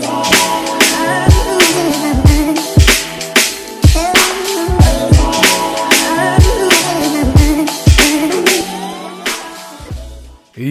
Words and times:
today. 0.00 0.25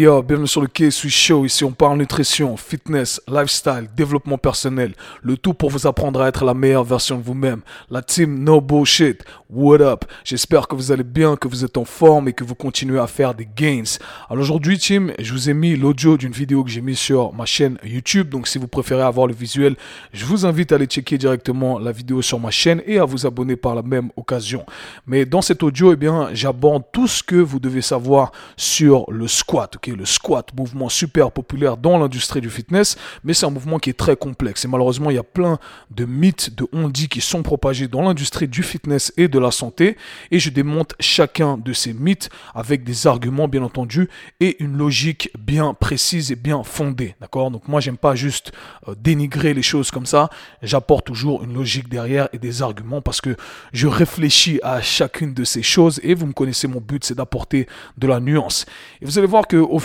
Bienvenue 0.05 0.46
sur 0.46 0.62
le 0.62 0.68
K-Swiss 0.68 1.15
Show. 1.15 1.46
Ici, 1.46 1.63
on 1.63 1.71
parle 1.71 1.97
nutrition, 1.97 2.55
fitness, 2.57 3.20
lifestyle, 3.28 3.89
développement 3.98 4.38
personnel. 4.38 4.93
Le 5.23 5.36
tout 5.36 5.55
pour 5.55 5.71
vous 5.71 5.88
apprendre 5.88 6.21
à 6.21 6.27
être 6.27 6.45
la 6.45 6.54
meilleure 6.54 6.84
version 6.84 7.18
de 7.18 7.23
vous-même. 7.23 7.62
La 7.89 8.04
team 8.04 8.44
No 8.44 8.62
Bullshit. 8.62 9.23
What 9.49 9.81
up? 9.81 10.05
J'espère 10.23 10.68
que 10.68 10.76
vous 10.76 10.91
allez 10.91 11.04
bien, 11.04 11.38
que 11.38 11.48
vous 11.48 11.63
êtes 11.66 11.77
en 11.77 11.86
forme 11.86 12.27
et 12.27 12.34
que 12.34 12.44
vous 12.44 12.54
continuez 12.54 12.99
à 12.99 13.07
faire 13.07 13.34
des 13.34 13.48
gains. 13.55 13.98
Alors 14.30 14.44
aujourd'hui, 14.44 14.77
team, 14.77 15.12
je 15.18 15.31
vous 15.31 15.49
ai 15.49 15.55
mis 15.55 15.76
l'audio 15.76 16.17
d'une 16.17 16.34
vidéo 16.34 16.63
que 16.63 16.70
j'ai 16.70 16.81
mis 16.81 16.95
sur 16.95 17.34
ma 17.34 17.45
chaîne 17.45 17.80
YouTube. 17.84 18.30
Donc 18.30 18.48
si 18.48 18.59
vous 18.59 18.67
préférez 18.67 19.03
avoir 19.03 19.26
le 19.26 19.34
visuel, 19.34 19.76
je 20.13 20.26
vous 20.26 20.45
invite 20.45 20.72
à 20.72 20.76
aller 20.76 20.85
checker 20.85 21.17
directement 21.17 21.80
la 21.80 21.91
vidéo 21.91 22.22
sur 22.22 22.40
ma 22.40 22.52
chaîne 22.52 22.84
et 22.85 22.99
à 22.99 23.05
vous 23.05 23.26
abonner 23.26 23.55
par 23.55 23.73
la 23.73 23.81
même 23.81 24.12
occasion. 24.17 24.67
Mais 25.08 25.26
dans 25.26 25.41
cet 25.41 25.63
audio, 25.63 25.94
eh 25.94 25.95
bien, 25.95 26.30
j'aborde 26.34 26.84
tout 26.91 27.08
ce 27.08 27.23
que 27.23 27.38
vous 27.38 27.59
devez 27.59 27.81
savoir 27.81 28.31
sur 28.55 29.09
le 29.09 29.27
squat 29.27 29.77
le 29.95 30.05
squat, 30.05 30.52
mouvement 30.55 30.90
super 30.90 31.31
populaire 31.31 31.77
dans 31.77 31.98
l'industrie 31.98 32.41
du 32.41 32.49
fitness, 32.49 32.98
mais 33.23 33.34
c'est 33.34 33.45
un 33.45 33.49
mouvement 33.49 33.80
qui 33.80 33.90
est 33.90 33.98
très 33.98 34.16
complexe. 34.16 34.66
Et 34.66 34.68
malheureusement, 34.68 35.09
il 35.09 35.16
y 35.16 35.20
a 35.20 35.23
plein 35.23 35.59
de 35.91 36.05
mythes, 36.05 36.55
de 36.55 36.68
on-dit 36.73 37.08
qui 37.08 37.21
sont 37.21 37.44
propagés 37.44 37.88
dans 37.88 38.02
l'industrie 38.02 38.48
du 38.48 38.63
fitness 38.63 39.13
et 39.18 39.27
de 39.27 39.40
la 39.40 39.52
santé. 39.52 39.98
Et 40.31 40.40
je 40.40 40.49
démonte 40.49 40.94
chacun 40.99 41.58
de 41.58 41.73
ces 41.73 41.94
mythes 41.94 42.30
avec 42.54 42.84
des 42.84 43.08
arguments, 43.08 43.48
bien 43.48 43.63
entendu, 43.63 44.09
et 44.40 44.62
une 44.63 44.77
logique 44.77 45.30
bien 45.38 45.73
précise 45.73 46.32
et 46.32 46.35
bien 46.35 46.63
fondée. 46.63 47.16
D'accord? 47.21 47.52
Donc 47.52 47.68
moi, 47.68 47.80
j'aime 47.80 47.98
pas 47.98 48.16
juste 48.16 48.52
euh, 48.88 48.96
dénigrer 48.98 49.54
les 49.54 49.63
choses 49.63 49.91
comme 49.91 50.05
ça. 50.05 50.30
J'apporte 50.62 51.05
toujours 51.05 51.43
une 51.43 51.54
logique 51.54 51.90
derrière 51.90 52.29
et 52.34 52.38
des 52.38 52.62
arguments 52.62 53.01
parce 53.01 53.21
que 53.21 53.35
je 53.73 53.88
réfléchis 53.88 54.60
à 54.63 54.82
chacune 54.82 55.34
de 55.34 55.43
ces 55.43 55.63
choses 55.63 55.99
et 56.04 56.13
vous 56.13 56.26
me 56.26 56.34
connaissez, 56.34 56.68
mon 56.68 56.82
but, 56.82 57.04
c'est 57.04 57.16
d'apporter 57.16 57.68
de 57.98 58.07
la 58.07 58.20
nuance. 58.20 58.66
Et 59.01 59.05
vous 59.05 59.18
allez 59.18 59.27
voir 59.27 59.48
que 59.48 59.57
au 59.57 59.79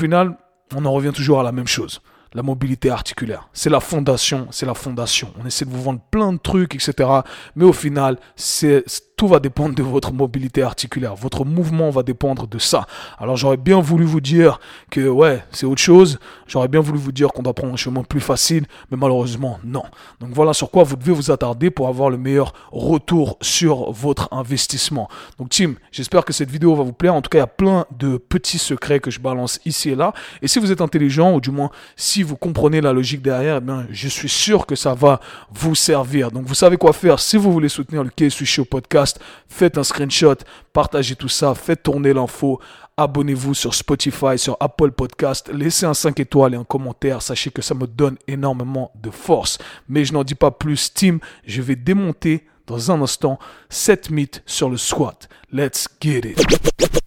on 0.75 0.85
en 0.85 0.93
revient 0.93 1.13
toujours 1.13 1.41
à 1.41 1.43
la 1.43 1.53
même 1.53 1.67
chose. 1.67 2.01
La 2.33 2.43
mobilité 2.43 2.91
articulaire. 2.91 3.49
C'est 3.53 3.71
la 3.71 3.81
fondation, 3.81 4.47
c'est 4.53 4.67
la 4.67 4.75
fondation. 4.75 5.33
On 5.43 5.47
essaie 5.47 5.65
de 5.65 5.71
vous 5.71 5.83
vendre 5.83 6.01
plein 6.11 6.33
de 6.33 6.39
trucs, 6.39 6.77
etc. 6.77 7.09
Mais 7.57 7.65
au 7.65 7.73
final, 7.73 8.19
c'est 8.37 8.85
tout 9.21 9.29
va 9.29 9.39
dépendre 9.39 9.75
de 9.75 9.83
votre 9.83 10.15
mobilité 10.15 10.63
articulaire. 10.63 11.15
Votre 11.15 11.45
mouvement 11.45 11.91
va 11.91 12.03
dépendre 12.03 12.47
de 12.47 12.59
ça. 12.59 12.87
Alors 13.19 13.37
j'aurais 13.37 13.59
bien 13.59 13.79
voulu 13.79 14.07
vous 14.07 14.23
dire 14.23 14.61
que 14.91 15.07
ouais, 15.07 15.45
c'est 15.53 15.67
autre 15.67 15.83
chose. 15.83 16.19
J'aurais 16.47 16.69
bien 16.69 16.81
voulu 16.81 16.99
vous 16.99 17.13
dire 17.13 17.29
qu'on 17.29 17.43
doit 17.43 17.53
prendre 17.53 17.75
un 17.75 17.77
chemin 17.77 18.03
plus 18.03 18.23
facile, 18.23 18.65
mais 18.91 18.97
malheureusement 18.97 19.61
non. 19.63 19.83
Donc 20.21 20.31
voilà 20.33 20.55
sur 20.55 20.71
quoi 20.71 20.85
vous 20.85 20.97
devez 20.97 21.13
vous 21.13 21.31
attarder 21.31 21.71
pour 21.71 21.89
avoir 21.89 22.09
le 22.09 22.17
meilleur 22.17 22.55
retour 22.73 23.37
sur 23.43 23.93
votre 23.93 24.27
investissement. 24.33 25.07
Donc 25.39 25.51
team, 25.51 25.75
j'espère 25.93 26.25
que 26.25 26.33
cette 26.33 26.51
vidéo 26.51 26.75
va 26.75 26.83
vous 26.83 26.95
plaire. 26.95 27.15
En 27.15 27.21
tout 27.21 27.29
cas, 27.29 27.37
il 27.37 27.43
y 27.43 27.45
a 27.45 27.47
plein 27.47 27.85
de 27.99 28.17
petits 28.17 28.57
secrets 28.57 29.01
que 29.01 29.11
je 29.11 29.21
balance 29.21 29.61
ici 29.67 29.91
et 29.91 29.97
là. 29.97 30.15
Et 30.41 30.49
si 30.49 30.59
vous 30.59 30.73
êtes 30.73 30.81
intelligent, 30.81 31.35
ou 31.35 31.43
du 31.43 31.51
moins 31.51 31.69
si 31.95 32.23
vous 32.23 32.37
comprenez 32.37 32.81
la 32.81 32.95
logique 32.95 33.21
derrière, 33.21 33.59
eh 33.59 33.61
bien, 33.61 33.87
je 33.91 34.09
suis 34.09 34.31
sûr 34.31 34.65
que 34.65 34.77
ça 34.77 34.95
va 34.95 35.21
vous 35.53 35.75
servir. 35.75 36.31
Donc 36.31 36.47
vous 36.47 36.55
savez 36.55 36.79
quoi 36.79 36.95
faire 36.95 37.21
si 37.21 37.37
vous 37.37 37.53
voulez 37.53 37.69
soutenir 37.69 38.03
le 38.03 38.09
K 38.09 38.31
Show 38.31 38.65
podcast 38.65 39.10
faites 39.49 39.79
un 39.79 39.83
screenshot, 39.83 40.37
partagez 40.73 41.17
tout 41.17 41.29
ça, 41.29 41.55
faites 41.55 41.83
tourner 41.83 42.13
l'info, 42.13 42.61
abonnez-vous 42.97 43.55
sur 43.55 43.75
Spotify, 43.75 44.39
sur 44.39 44.57
Apple 44.61 44.93
Podcast, 44.93 45.51
laissez 45.53 45.87
un 45.87 45.95
5 45.95 46.21
étoiles 46.21 46.55
et 46.55 46.57
un 46.57 46.65
commentaire, 46.65 47.23
sachez 47.23 47.51
que 47.51 47.63
ça 47.63 47.75
me 47.75 47.87
donne 47.87 48.17
énormément 48.29 48.93
de 49.01 49.11
force. 49.11 49.59
Mais 49.89 50.05
je 50.05 50.13
n'en 50.13 50.25
dis 50.25 50.35
pas 50.35 50.51
plus, 50.51 50.93
team, 50.93 51.19
je 51.47 51.63
vais 51.63 51.77
démonter 51.77 52.47
dans 52.67 52.91
un 52.91 53.03
instant 53.03 53.39
7 53.69 54.11
mythes 54.11 54.43
sur 54.47 54.69
le 54.69 54.77
squat. 54.77 55.29
Let's 55.53 55.89
get 56.01 56.21
it. 56.21 57.00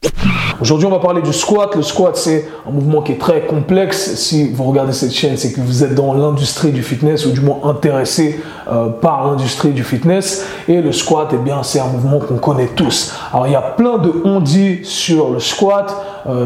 Aujourd'hui, 0.61 0.87
on 0.87 0.91
va 0.91 0.99
parler 0.99 1.21
du 1.21 1.33
squat. 1.33 1.75
Le 1.75 1.81
squat, 1.81 2.15
c'est 2.15 2.45
un 2.67 2.71
mouvement 2.71 3.01
qui 3.01 3.11
est 3.11 3.17
très 3.17 3.41
complexe. 3.41 4.15
Si 4.15 4.49
vous 4.49 4.63
regardez 4.63 4.93
cette 4.93 5.11
chaîne, 5.11 5.35
c'est 5.35 5.51
que 5.51 5.59
vous 5.59 5.83
êtes 5.83 5.95
dans 5.95 6.13
l'industrie 6.13 6.71
du 6.71 6.83
fitness 6.83 7.25
ou 7.25 7.31
du 7.31 7.41
moins 7.41 7.59
intéressé 7.63 8.39
euh, 8.71 8.87
par 8.87 9.27
l'industrie 9.27 9.71
du 9.71 9.83
fitness. 9.83 10.45
Et 10.67 10.81
le 10.81 10.91
squat, 10.91 11.29
eh 11.33 11.37
bien, 11.37 11.63
c'est 11.63 11.79
un 11.79 11.87
mouvement 11.87 12.19
qu'on 12.19 12.37
connaît 12.37 12.67
tous. 12.67 13.13
Alors, 13.33 13.47
il 13.47 13.53
y 13.53 13.55
a 13.57 13.61
plein 13.61 13.97
de 13.97 14.13
on 14.23 14.39
dit 14.39 14.79
sur 14.83 15.31
le 15.31 15.39
squat. 15.39 15.95
Euh, 16.29 16.45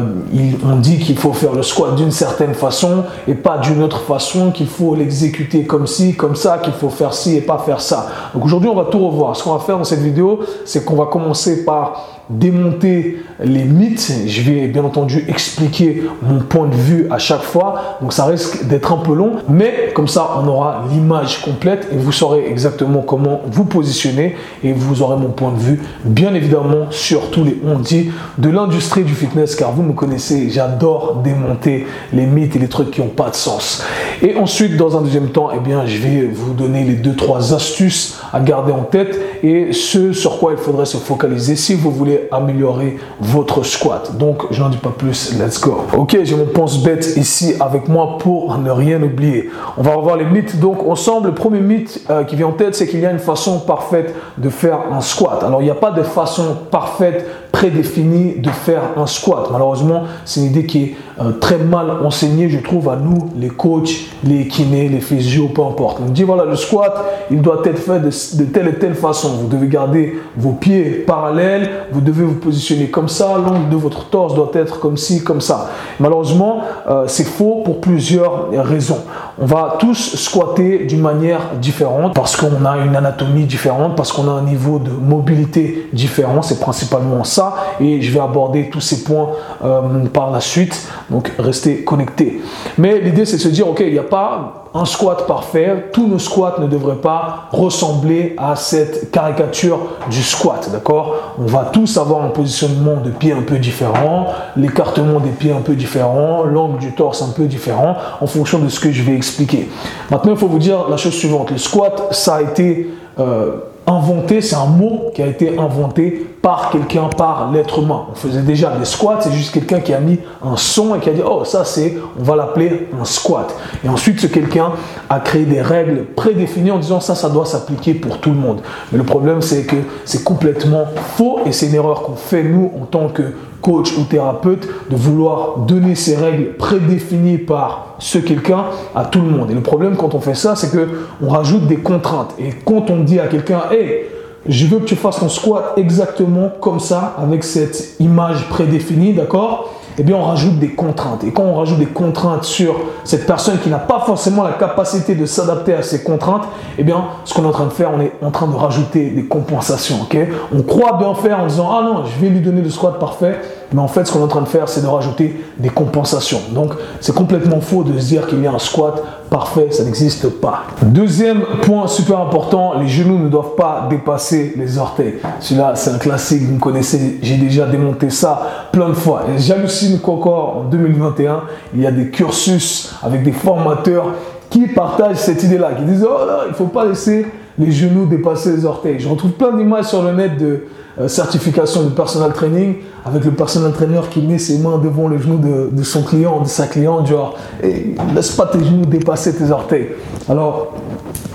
on 0.64 0.76
dit 0.76 0.98
qu'il 0.98 1.16
faut 1.16 1.32
faire 1.32 1.52
le 1.52 1.62
squat 1.62 1.94
d'une 1.94 2.10
certaine 2.10 2.54
façon 2.54 3.04
et 3.28 3.34
pas 3.34 3.58
d'une 3.58 3.82
autre 3.82 4.00
façon, 4.00 4.50
qu'il 4.50 4.66
faut 4.66 4.96
l'exécuter 4.96 5.64
comme 5.64 5.86
ci, 5.86 6.16
comme 6.16 6.34
ça, 6.34 6.58
qu'il 6.58 6.72
faut 6.72 6.90
faire 6.90 7.14
ci 7.14 7.36
et 7.36 7.40
pas 7.40 7.58
faire 7.58 7.80
ça. 7.80 8.08
Donc 8.34 8.44
aujourd'hui, 8.44 8.68
on 8.68 8.74
va 8.74 8.86
tout 8.86 9.06
revoir. 9.06 9.36
Ce 9.36 9.44
qu'on 9.44 9.52
va 9.52 9.60
faire 9.60 9.78
dans 9.78 9.84
cette 9.84 10.02
vidéo, 10.02 10.40
c'est 10.64 10.84
qu'on 10.84 10.96
va 10.96 11.06
commencer 11.06 11.64
par 11.64 12.17
démonter 12.30 13.18
les 13.42 13.64
mythes. 13.64 14.12
Je 14.26 14.42
vais 14.42 14.66
bien 14.66 14.84
entendu 14.84 15.24
expliquer 15.28 16.02
mon 16.22 16.40
point 16.40 16.66
de 16.66 16.74
vue 16.74 17.06
à 17.10 17.18
chaque 17.18 17.42
fois. 17.42 17.98
Donc 18.00 18.12
ça 18.12 18.24
risque 18.24 18.66
d'être 18.66 18.92
un 18.92 18.98
peu 18.98 19.14
long, 19.14 19.36
mais 19.48 19.92
comme 19.94 20.08
ça 20.08 20.38
on 20.42 20.48
aura 20.48 20.84
l'image 20.90 21.40
complète 21.42 21.88
et 21.92 21.96
vous 21.96 22.12
saurez 22.12 22.46
exactement 22.48 23.00
comment 23.00 23.40
vous 23.46 23.64
positionner 23.64 24.36
et 24.62 24.72
vous 24.72 25.02
aurez 25.02 25.16
mon 25.16 25.30
point 25.30 25.52
de 25.52 25.58
vue 25.58 25.80
bien 26.04 26.34
évidemment 26.34 26.86
sur 26.90 27.30
tous 27.30 27.44
les 27.44 27.58
on 27.64 27.78
dit 27.78 28.10
de 28.38 28.48
l'industrie 28.48 29.04
du 29.04 29.14
fitness 29.14 29.54
car 29.54 29.72
vous 29.72 29.82
me 29.82 29.92
connaissez, 29.92 30.50
j'adore 30.50 31.20
démonter 31.24 31.86
les 32.12 32.26
mythes 32.26 32.56
et 32.56 32.58
les 32.58 32.68
trucs 32.68 32.90
qui 32.90 33.00
n'ont 33.00 33.08
pas 33.08 33.30
de 33.30 33.34
sens. 33.34 33.84
Et 34.22 34.36
ensuite 34.36 34.76
dans 34.76 34.96
un 34.96 35.02
deuxième 35.02 35.28
temps, 35.28 35.50
eh 35.54 35.60
bien 35.60 35.86
je 35.86 35.98
vais 35.98 36.28
vous 36.32 36.52
donner 36.52 36.84
les 36.84 36.94
deux 36.94 37.14
trois 37.14 37.54
astuces 37.54 38.18
à 38.32 38.40
garder 38.40 38.72
en 38.72 38.82
tête 38.82 39.18
et 39.42 39.72
ce 39.72 40.12
sur 40.12 40.38
quoi 40.38 40.52
il 40.52 40.58
faudrait 40.58 40.86
se 40.86 40.96
focaliser 40.96 41.56
si 41.56 41.74
vous 41.74 41.90
voulez 41.90 42.17
améliorer 42.30 42.98
votre 43.20 43.62
squat. 43.62 44.16
Donc, 44.16 44.44
je 44.50 44.62
n'en 44.62 44.68
dis 44.68 44.78
pas 44.78 44.92
plus, 44.96 45.38
let's 45.38 45.60
go. 45.60 45.78
Ok, 45.96 46.18
j'ai 46.22 46.36
mon 46.36 46.46
pense-bête 46.46 47.16
ici 47.16 47.54
avec 47.60 47.88
moi 47.88 48.18
pour 48.18 48.58
ne 48.58 48.70
rien 48.70 49.02
oublier. 49.02 49.50
On 49.76 49.82
va 49.82 49.94
revoir 49.94 50.16
les 50.16 50.24
mythes 50.24 50.58
donc 50.58 50.86
ensemble. 50.86 51.28
Le 51.28 51.34
premier 51.34 51.60
mythe 51.60 52.00
euh, 52.10 52.24
qui 52.24 52.36
vient 52.36 52.48
en 52.48 52.52
tête, 52.52 52.74
c'est 52.74 52.86
qu'il 52.86 53.00
y 53.00 53.06
a 53.06 53.10
une 53.10 53.18
façon 53.18 53.60
parfaite 53.60 54.14
de 54.36 54.48
faire 54.48 54.80
un 54.92 55.00
squat. 55.00 55.42
Alors, 55.44 55.60
il 55.62 55.64
n'y 55.64 55.70
a 55.70 55.74
pas 55.76 55.90
de 55.90 56.02
façon 56.02 56.56
parfaite 56.70 57.26
prédéfini 57.52 58.34
de 58.38 58.50
faire 58.50 58.82
un 58.96 59.06
squat. 59.06 59.48
Malheureusement, 59.50 60.04
c'est 60.24 60.40
une 60.40 60.46
idée 60.46 60.66
qui 60.66 60.82
est 60.82 60.96
euh, 61.20 61.32
très 61.32 61.58
mal 61.58 61.90
enseignée, 62.04 62.48
je 62.48 62.58
trouve, 62.58 62.88
à 62.88 62.96
nous, 62.96 63.30
les 63.36 63.48
coachs, 63.48 63.90
les 64.22 64.46
kinés, 64.46 64.88
les 64.88 65.00
physios, 65.00 65.48
peu 65.48 65.62
importe. 65.62 65.98
On 66.06 66.10
dit, 66.10 66.22
voilà, 66.22 66.44
le 66.44 66.56
squat, 66.56 66.94
il 67.30 67.40
doit 67.40 67.62
être 67.64 67.78
fait 67.78 68.00
de, 68.00 68.44
telle 68.44 68.68
et 68.68 68.74
telle 68.74 68.94
façon. 68.94 69.30
Vous 69.40 69.48
devez 69.48 69.66
garder 69.66 70.18
vos 70.36 70.52
pieds 70.52 70.84
parallèles, 71.06 71.70
vous 71.90 72.00
devez 72.00 72.24
vous 72.24 72.34
positionner 72.34 72.88
comme 72.88 73.08
ça, 73.08 73.36
l'angle 73.38 73.68
de 73.70 73.76
votre 73.76 74.08
torse 74.08 74.34
doit 74.34 74.50
être 74.54 74.78
comme 74.78 74.96
ci, 74.96 75.24
comme 75.24 75.40
ça. 75.40 75.70
Malheureusement, 75.98 76.60
euh, 76.88 77.04
c'est 77.06 77.26
faux 77.26 77.62
pour 77.64 77.80
plusieurs 77.80 78.50
raisons. 78.52 79.00
On 79.40 79.46
va 79.46 79.76
tous 79.78 80.16
squatter 80.16 80.84
d'une 80.84 81.00
manière 81.00 81.40
différente 81.60 82.14
parce 82.14 82.36
qu'on 82.36 82.64
a 82.64 82.76
une 82.78 82.96
anatomie 82.96 83.44
différente, 83.44 83.96
parce 83.96 84.12
qu'on 84.12 84.28
a 84.28 84.32
un 84.32 84.42
niveau 84.42 84.78
de 84.78 84.90
mobilité 84.90 85.88
différent. 85.92 86.42
C'est 86.42 86.60
principalement 86.60 87.24
ça 87.24 87.37
et 87.80 88.00
je 88.00 88.12
vais 88.12 88.20
aborder 88.20 88.68
tous 88.70 88.80
ces 88.80 89.04
points 89.04 89.30
euh, 89.64 89.80
par 90.12 90.30
la 90.30 90.40
suite. 90.40 90.88
Donc 91.10 91.32
restez 91.38 91.84
connectés. 91.84 92.40
Mais 92.76 93.00
l'idée 93.00 93.24
c'est 93.24 93.36
de 93.36 93.42
se 93.42 93.48
dire, 93.48 93.68
ok, 93.68 93.80
il 93.80 93.92
n'y 93.92 93.98
a 93.98 94.02
pas 94.02 94.66
un 94.74 94.84
squat 94.84 95.26
parfait. 95.26 95.86
Tous 95.92 96.06
nos 96.06 96.18
squats 96.18 96.56
ne 96.58 96.66
devraient 96.66 96.96
pas 96.96 97.48
ressembler 97.52 98.34
à 98.36 98.54
cette 98.56 99.10
caricature 99.10 99.78
du 100.10 100.22
squat, 100.22 100.68
d'accord? 100.70 101.14
On 101.38 101.46
va 101.46 101.70
tous 101.72 101.96
avoir 101.96 102.24
un 102.24 102.28
positionnement 102.28 102.96
de 103.02 103.10
pied 103.10 103.32
un 103.32 103.42
peu 103.42 103.58
différent, 103.58 104.26
l'écartement 104.56 105.20
des 105.20 105.30
pieds 105.30 105.52
un 105.52 105.62
peu 105.62 105.74
différent, 105.74 106.44
l'angle 106.44 106.78
du 106.78 106.92
torse 106.92 107.22
un 107.22 107.32
peu 107.34 107.44
différent 107.44 107.96
en 108.20 108.26
fonction 108.26 108.58
de 108.58 108.68
ce 108.68 108.78
que 108.80 108.92
je 108.92 109.02
vais 109.02 109.14
expliquer. 109.14 109.68
Maintenant, 110.10 110.32
il 110.32 110.38
faut 110.38 110.48
vous 110.48 110.58
dire 110.58 110.88
la 110.88 110.96
chose 110.96 111.14
suivante. 111.14 111.50
Le 111.50 111.58
squat, 111.58 112.08
ça 112.12 112.36
a 112.36 112.42
été... 112.42 112.90
Euh, 113.18 113.56
inventé, 113.88 114.40
c'est 114.42 114.56
un 114.56 114.66
mot 114.66 115.10
qui 115.14 115.22
a 115.22 115.26
été 115.26 115.58
inventé 115.58 116.26
par 116.42 116.70
quelqu'un, 116.70 117.08
par 117.08 117.50
l'être 117.52 117.80
humain. 117.80 118.06
On 118.10 118.14
faisait 118.14 118.42
déjà 118.42 118.70
des 118.70 118.84
squats, 118.84 119.18
c'est 119.20 119.32
juste 119.32 119.52
quelqu'un 119.52 119.80
qui 119.80 119.92
a 119.92 120.00
mis 120.00 120.18
un 120.44 120.56
son 120.56 120.94
et 120.94 121.00
qui 121.00 121.10
a 121.10 121.12
dit, 121.12 121.22
oh 121.24 121.44
ça 121.44 121.64
c'est, 121.64 121.96
on 122.18 122.22
va 122.22 122.36
l'appeler 122.36 122.88
un 122.98 123.04
squat. 123.04 123.54
Et 123.84 123.88
ensuite 123.88 124.20
ce 124.20 124.26
quelqu'un 124.26 124.72
a 125.08 125.20
créé 125.20 125.44
des 125.44 125.60
règles 125.60 126.04
prédéfinies 126.04 126.70
en 126.70 126.78
disant 126.78 127.00
ça, 127.00 127.14
ça 127.14 127.28
doit 127.28 127.46
s'appliquer 127.46 127.94
pour 127.94 128.18
tout 128.18 128.30
le 128.30 128.36
monde. 128.36 128.60
Mais 128.92 128.98
le 128.98 129.04
problème 129.04 129.42
c'est 129.42 129.64
que 129.64 129.76
c'est 130.04 130.24
complètement 130.24 130.86
faux 131.16 131.40
et 131.44 131.52
c'est 131.52 131.66
une 131.66 131.74
erreur 131.74 132.02
qu'on 132.02 132.16
fait 132.16 132.42
nous 132.44 132.72
en 132.80 132.84
tant 132.84 133.08
que 133.08 133.22
coach 133.60 133.96
ou 133.98 134.04
thérapeute 134.04 134.68
de 134.88 134.96
vouloir 134.96 135.58
donner 135.58 135.94
ces 135.94 136.16
règles 136.16 136.54
prédéfinies 136.54 137.38
par 137.38 137.96
ce 137.98 138.18
quelqu'un 138.18 138.66
à 138.94 139.04
tout 139.04 139.20
le 139.20 139.28
monde. 139.28 139.50
Et 139.50 139.54
le 139.54 139.60
problème 139.60 139.96
quand 139.96 140.14
on 140.14 140.20
fait 140.20 140.34
ça, 140.34 140.54
c'est 140.54 140.70
que 140.70 140.88
on 141.22 141.28
rajoute 141.28 141.66
des 141.66 141.78
contraintes. 141.78 142.34
Et 142.38 142.50
quand 142.64 142.90
on 142.90 143.00
dit 143.00 143.18
à 143.18 143.26
quelqu'un, 143.26 143.62
hey, 143.72 144.04
je 144.48 144.66
veux 144.66 144.78
que 144.78 144.84
tu 144.84 144.96
fasses 144.96 145.20
ton 145.20 145.28
squat 145.28 145.74
exactement 145.76 146.50
comme 146.60 146.80
ça, 146.80 147.14
avec 147.18 147.44
cette 147.44 148.00
image 148.00 148.48
prédéfinie, 148.48 149.12
d'accord? 149.12 149.74
Eh 150.00 150.04
bien, 150.04 150.16
on 150.16 150.22
rajoute 150.22 150.60
des 150.60 150.70
contraintes. 150.70 151.24
Et 151.24 151.32
quand 151.32 151.42
on 151.42 151.56
rajoute 151.56 151.78
des 151.78 151.86
contraintes 151.86 152.44
sur 152.44 152.76
cette 153.02 153.26
personne 153.26 153.58
qui 153.58 153.68
n'a 153.68 153.80
pas 153.80 154.00
forcément 154.06 154.44
la 154.44 154.52
capacité 154.52 155.16
de 155.16 155.26
s'adapter 155.26 155.74
à 155.74 155.82
ces 155.82 156.04
contraintes, 156.04 156.44
eh 156.78 156.84
bien, 156.84 157.04
ce 157.24 157.34
qu'on 157.34 157.42
est 157.42 157.48
en 157.48 157.52
train 157.52 157.66
de 157.66 157.72
faire, 157.72 157.90
on 157.92 158.00
est 158.00 158.12
en 158.22 158.30
train 158.30 158.46
de 158.46 158.54
rajouter 158.54 159.10
des 159.10 159.24
compensations. 159.24 160.02
ok? 160.02 160.16
On 160.54 160.62
croit 160.62 160.98
bien 160.98 161.12
faire 161.14 161.40
en 161.40 161.46
disant 161.46 161.68
Ah 161.72 161.82
non, 161.82 162.04
je 162.04 162.24
vais 162.24 162.30
lui 162.30 162.40
donner 162.40 162.62
le 162.62 162.70
squat 162.70 163.00
parfait. 163.00 163.40
Mais 163.72 163.80
en 163.80 163.88
fait, 163.88 164.06
ce 164.06 164.12
qu'on 164.12 164.20
est 164.20 164.24
en 164.24 164.28
train 164.28 164.42
de 164.42 164.48
faire, 164.48 164.68
c'est 164.68 164.80
de 164.80 164.86
rajouter 164.86 165.44
des 165.58 165.68
compensations. 165.68 166.40
Donc, 166.52 166.72
c'est 167.00 167.14
complètement 167.14 167.60
faux 167.60 167.84
de 167.84 167.98
se 167.98 168.06
dire 168.06 168.26
qu'il 168.26 168.42
y 168.42 168.46
a 168.46 168.52
un 168.52 168.58
squat 168.58 169.02
parfait, 169.28 169.68
ça 169.70 169.84
n'existe 169.84 170.28
pas. 170.40 170.62
Deuxième 170.82 171.42
point 171.62 171.86
super 171.86 172.20
important, 172.20 172.78
les 172.78 172.88
genoux 172.88 173.18
ne 173.18 173.28
doivent 173.28 173.56
pas 173.56 173.86
dépasser 173.90 174.54
les 174.56 174.78
orteils. 174.78 175.14
Celui-là, 175.40 175.72
c'est 175.74 175.90
un 175.90 175.98
classique, 175.98 176.42
vous 176.42 176.54
me 176.54 176.60
connaissez, 176.60 177.18
j'ai 177.22 177.36
déjà 177.36 177.66
démonté 177.66 178.08
ça 178.10 178.68
plein 178.72 178.88
de 178.88 178.94
fois. 178.94 179.24
J'hallucine 179.36 180.00
qu'encore 180.00 180.58
en 180.58 180.64
2021, 180.64 181.42
il 181.74 181.82
y 181.82 181.86
a 181.86 181.90
des 181.90 182.08
cursus 182.10 182.94
avec 183.02 183.22
des 183.22 183.32
formateurs 183.32 184.12
qui 184.48 184.66
partagent 184.68 185.16
cette 185.16 185.42
idée-là, 185.42 185.72
qui 185.72 185.84
disent 185.84 186.06
Oh 186.08 186.26
là, 186.26 186.40
il 186.46 186.50
ne 186.50 186.54
faut 186.54 186.66
pas 186.66 186.86
laisser 186.86 187.26
les 187.58 187.70
genoux 187.70 188.06
dépasser 188.06 188.52
les 188.52 188.64
orteils. 188.64 188.98
Je 188.98 189.08
retrouve 189.08 189.32
plein 189.32 189.52
d'images 189.52 189.86
sur 189.86 190.02
le 190.02 190.12
net 190.12 190.38
de 190.38 190.64
certification 191.06 191.84
de 191.84 191.90
personal 191.90 192.32
training 192.32 192.76
avec 193.04 193.24
le 193.24 193.30
personal 193.30 193.72
trainer 193.72 194.00
qui 194.10 194.20
met 194.20 194.38
ses 194.38 194.58
mains 194.58 194.78
devant 194.78 195.08
le 195.08 195.18
genou 195.18 195.38
de, 195.38 195.82
son 195.82 196.02
client, 196.02 196.40
de 196.40 196.48
sa 196.48 196.66
cliente, 196.66 197.06
genre, 197.06 197.36
et 197.62 197.94
laisse 198.14 198.32
pas 198.32 198.46
tes 198.46 198.62
genoux 198.62 198.84
dépasser 198.84 199.34
tes 199.34 199.50
orteils. 199.50 199.88
Alors, 200.28 200.74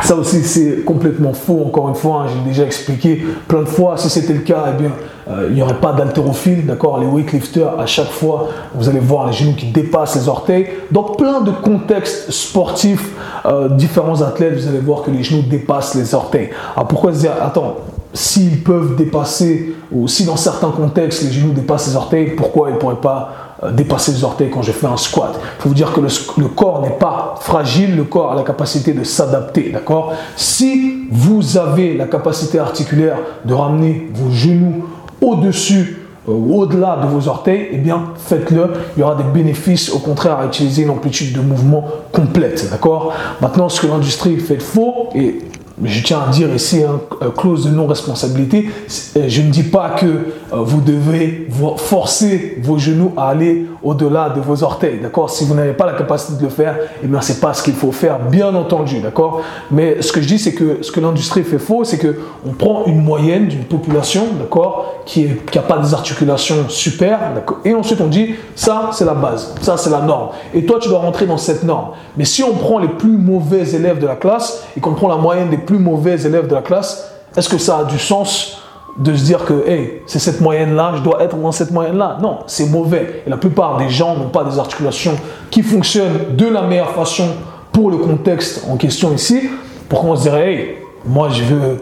ça 0.04 0.16
aussi, 0.16 0.42
c'est 0.44 0.84
complètement 0.84 1.34
faux. 1.34 1.64
Encore 1.66 1.90
une 1.90 1.96
fois, 1.96 2.24
hein, 2.24 2.28
j'ai 2.28 2.50
déjà 2.50 2.64
expliqué 2.64 3.24
plein 3.48 3.62
de 3.62 3.68
fois. 3.68 3.98
Si 3.98 4.10
c'était 4.10 4.34
le 4.34 4.40
cas, 4.40 4.66
eh 4.74 4.82
bien, 4.82 4.92
euh, 5.30 5.48
il 5.50 5.56
n'y 5.56 5.62
aurait 5.62 5.80
pas 5.80 5.94
d'haltérophile, 5.94 6.66
d'accord 6.66 7.00
Les 7.00 7.06
weightlifters, 7.06 7.80
à 7.80 7.86
chaque 7.86 8.10
fois, 8.10 8.50
vous 8.76 8.90
allez 8.90 9.00
voir 9.00 9.28
les 9.28 9.34
genoux 9.34 9.54
qui 9.56 9.68
dépassent 9.72 10.16
les 10.16 10.28
orteils. 10.28 10.68
Dans 10.92 11.04
plein 11.04 11.42
de 11.42 11.52
contextes 11.52 12.32
sportifs, 12.32 13.12
euh, 13.46 13.70
différents 13.70 14.22
athlètes, 14.22 14.56
vous 14.56 14.68
allez 14.68 14.80
voir 14.80 15.04
que 15.04 15.12
les 15.12 15.24
genoux 15.24 15.44
dépassent 15.44 15.96
les 15.96 16.14
orteils. 16.14 16.50
Alors 16.76 16.88
pourquoi 16.88 17.14
se 17.14 17.20
dire, 17.20 17.32
attends, 17.42 17.78
s'ils 18.14 18.62
peuvent 18.62 18.96
dépasser, 18.96 19.74
ou 19.92 20.08
si 20.08 20.26
dans 20.26 20.38
certains 20.38 20.70
contextes 20.70 21.24
les 21.24 21.32
genoux 21.32 21.52
dépassent 21.52 21.88
les 21.88 21.96
orteils, 21.96 22.32
pourquoi 22.36 22.70
ils 22.70 22.74
ne 22.74 22.80
pourraient 22.80 22.96
pas 22.96 23.58
euh, 23.64 23.72
dépasser 23.72 24.12
les 24.12 24.24
orteils 24.24 24.52
quand 24.52 24.62
je 24.62 24.72
fais 24.72 24.88
un 24.88 24.98
squat? 24.98 25.34
Il 25.36 25.62
faut 25.64 25.70
vous 25.70 25.76
dire 25.76 25.92
que 25.92 26.00
le, 26.00 26.48
corps 26.48 26.82
n'est 26.82 26.98
pas 26.98 27.36
fragile, 27.40 27.96
le 27.96 28.04
corps 28.04 28.32
a 28.32 28.36
la 28.36 28.44
capacité 28.44 28.94
de 28.94 29.04
s'adapter, 29.04 29.72
d'accord? 29.72 30.14
Si 30.36 31.08
vous 31.12 31.58
avez 31.58 31.96
la 31.96 32.06
capacité 32.06 32.60
articulaire 32.60 33.18
de 33.46 33.54
ramener 33.54 34.10
vos 34.14 34.32
genoux 34.32 34.86
au-dessus 35.20 35.98
euh, 36.30 36.32
ou 36.32 36.62
au-delà 36.62 37.00
de 37.02 37.08
vos 37.08 37.28
orteils, 37.28 37.70
eh 37.72 37.78
bien 37.78 38.04
faites-le. 38.16 38.74
Il 38.96 39.00
y 39.00 39.04
aura 39.04 39.16
des 39.16 39.24
bénéfices 39.24 39.90
au 39.90 40.00
contraire 40.00 40.38
à 40.38 40.46
utiliser 40.46 40.84
une 40.84 40.92
amplitude 40.92 41.36
de 41.36 41.42
mouvement 41.42 41.86
complète. 42.12 42.70
D'accord? 42.70 43.14
Maintenant, 43.42 43.70
ce 43.70 43.82
que 43.82 43.88
l'industrie 43.88 44.38
fait 44.38 44.58
de 44.58 44.64
faux, 44.64 45.10
et 45.16 45.40
je 45.84 46.04
tiens 46.04 46.22
à 46.28 46.30
dire 46.30 46.54
ici, 46.54 46.84
hein, 46.84 47.00
clause 47.36 47.66
de 47.66 47.72
non-responsabilité, 47.72 48.70
euh, 49.18 49.26
je 49.28 49.42
ne 49.42 49.50
dis 49.50 49.64
pas 49.64 49.90
que 49.92 50.06
euh, 50.06 50.22
vous 50.52 50.82
devez 50.82 51.48
forcer 51.78 52.60
vos 52.62 52.78
genoux 52.78 53.12
à 53.18 53.30
aller 53.30 53.66
au-delà 53.82 54.30
de 54.30 54.40
vos 54.40 54.64
orteils, 54.64 55.00
d'accord? 55.00 55.30
Si 55.30 55.46
vous 55.46 55.56
n'avez 55.56 55.74
pas 55.74 55.86
la 55.86 55.94
capacité 55.94 56.38
de 56.38 56.44
le 56.44 56.50
faire, 56.50 56.78
eh 57.04 57.08
bien, 57.08 57.22
c'est 57.22 57.40
pas 57.40 57.54
ce 57.54 57.64
qu'il 57.64 57.74
faut 57.74 57.92
faire, 57.92 58.20
bien 58.20 58.54
entendu, 58.54 59.00
d'accord? 59.00 59.42
Mais 59.72 60.02
ce 60.02 60.12
que 60.12 60.22
je 60.22 60.28
dis, 60.28 60.40
c'est 60.40 60.54
que 60.54 60.84
ce 60.84 60.92
que 60.92 61.00
l'industrie 61.00 61.44
fait 61.44 61.60
faux, 61.60 61.84
c'est 61.84 61.98
que 61.98 62.20
on 62.48 62.52
prend 62.52 62.86
une 62.86 63.04
moyenne 63.04 63.48
d'une 63.48 63.66
population, 63.66 64.28
d'accord? 64.40 65.02
Qui 65.06 65.28
n'a 65.56 65.62
pas 65.62 65.80
des 65.80 65.94
articulations 65.94 66.70
super, 66.70 67.20
d'accord? 67.34 67.58
Et 67.66 67.74
ensuite, 67.74 68.00
on 68.00 68.08
dit, 68.08 68.36
ça, 68.56 68.92
c'est 68.94 69.06
la 69.06 69.16
base, 69.16 69.56
ça, 69.62 69.76
c'est 69.76 69.90
la 69.90 70.02
norme. 70.02 70.30
Et 70.54 70.66
toi, 70.66 70.78
tu 70.80 70.88
dois 70.88 71.00
rentrer 71.00 71.26
dans 71.26 71.38
cette 71.38 71.64
norme. 71.64 71.90
Mais 72.16 72.26
si 72.26 72.44
on 72.44 72.54
prend 72.54 72.80
les 72.80 72.88
plus 72.88 73.18
mauvais 73.18 73.68
élèves 73.76 74.00
de 74.00 74.08
la 74.08 74.16
classe 74.16 74.64
et 74.78 74.80
qu'on 74.80 74.94
prend 74.94 75.10
la 75.10 75.18
moyenne 75.18 75.50
des 75.50 75.58
plus 75.66 75.80
mauvais 75.80 76.22
élèves 76.22 76.48
de 76.48 76.56
la 76.56 76.62
classe, 76.62 77.12
est-ce 77.36 77.50
que 77.50 77.58
ça 77.58 77.80
a 77.80 77.84
du 77.86 77.98
sens 77.98 78.60
de 78.98 79.16
se 79.16 79.24
dire 79.24 79.44
que 79.44 79.68
hey, 79.68 80.04
c'est 80.06 80.20
cette 80.20 80.40
moyenne-là, 80.40 80.94
je 80.98 81.02
dois 81.02 81.24
être 81.24 81.36
dans 81.36 81.52
cette 81.52 81.72
moyenne-là? 81.72 82.20
Non, 82.22 82.40
c'est 82.46 82.68
mauvais. 82.68 83.24
Et 83.26 83.30
la 83.30 83.38
plupart 83.38 83.78
des 83.78 83.90
gens 83.90 84.16
n'ont 84.16 84.30
pas 84.30 84.44
des 84.44 84.60
articulations 84.60 85.16
qui 85.50 85.64
fonctionnent 85.64 86.36
de 86.36 86.46
la 86.46 86.62
meilleure 86.62 86.92
façon 86.92 87.28
pour 87.72 87.90
le 87.90 87.98
contexte 87.98 88.66
en 88.70 88.78
question 88.78 89.12
ici. 89.14 89.50
Pourquoi 89.90 90.12
on 90.12 90.16
se 90.16 90.24
dirait, 90.24 90.54
hey, 90.54 90.76
moi 91.06 91.30
je 91.30 91.44
veux 91.44 91.78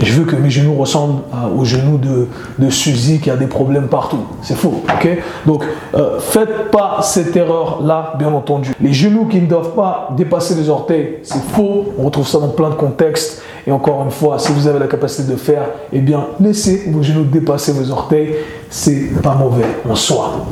je 0.00 0.12
veux 0.12 0.24
que 0.24 0.36
mes 0.36 0.50
genoux 0.50 0.74
ressemblent 0.74 1.22
aux 1.56 1.64
genoux 1.64 1.98
de, 1.98 2.70
Suzy 2.70 3.20
qui 3.20 3.30
a 3.30 3.36
des 3.36 3.46
problèmes 3.46 3.88
partout. 3.88 4.20
C'est 4.42 4.56
faux, 4.56 4.82
ok? 4.84 5.08
Donc, 5.46 5.64
euh, 5.94 6.18
faites 6.18 6.70
pas 6.70 6.98
cette 7.02 7.34
erreur-là, 7.36 8.14
bien 8.18 8.32
entendu. 8.32 8.72
Les 8.80 8.92
genoux 8.92 9.26
qui 9.26 9.40
ne 9.40 9.46
doivent 9.46 9.74
pas 9.74 10.10
dépasser 10.16 10.54
les 10.54 10.68
orteils, 10.68 11.18
c'est 11.22 11.42
faux. 11.42 11.92
On 11.98 12.04
retrouve 12.04 12.26
ça 12.26 12.38
dans 12.38 12.48
plein 12.48 12.70
de 12.70 12.74
contextes. 12.74 13.42
Et 13.66 13.72
encore 13.72 14.02
une 14.04 14.10
fois, 14.10 14.38
si 14.38 14.52
vous 14.52 14.68
avez 14.68 14.78
la 14.78 14.86
capacité 14.86 15.30
de 15.30 15.36
faire, 15.36 15.62
eh 15.92 16.00
bien, 16.00 16.26
laissez 16.40 16.84
vos 16.90 17.02
genoux 17.02 17.24
dépasser 17.24 17.72
vos 17.72 17.90
orteils. 17.90 18.34
C'est 18.70 19.22
pas 19.22 19.34
mauvais 19.34 19.64
en 19.88 19.94
soi. 19.94 20.46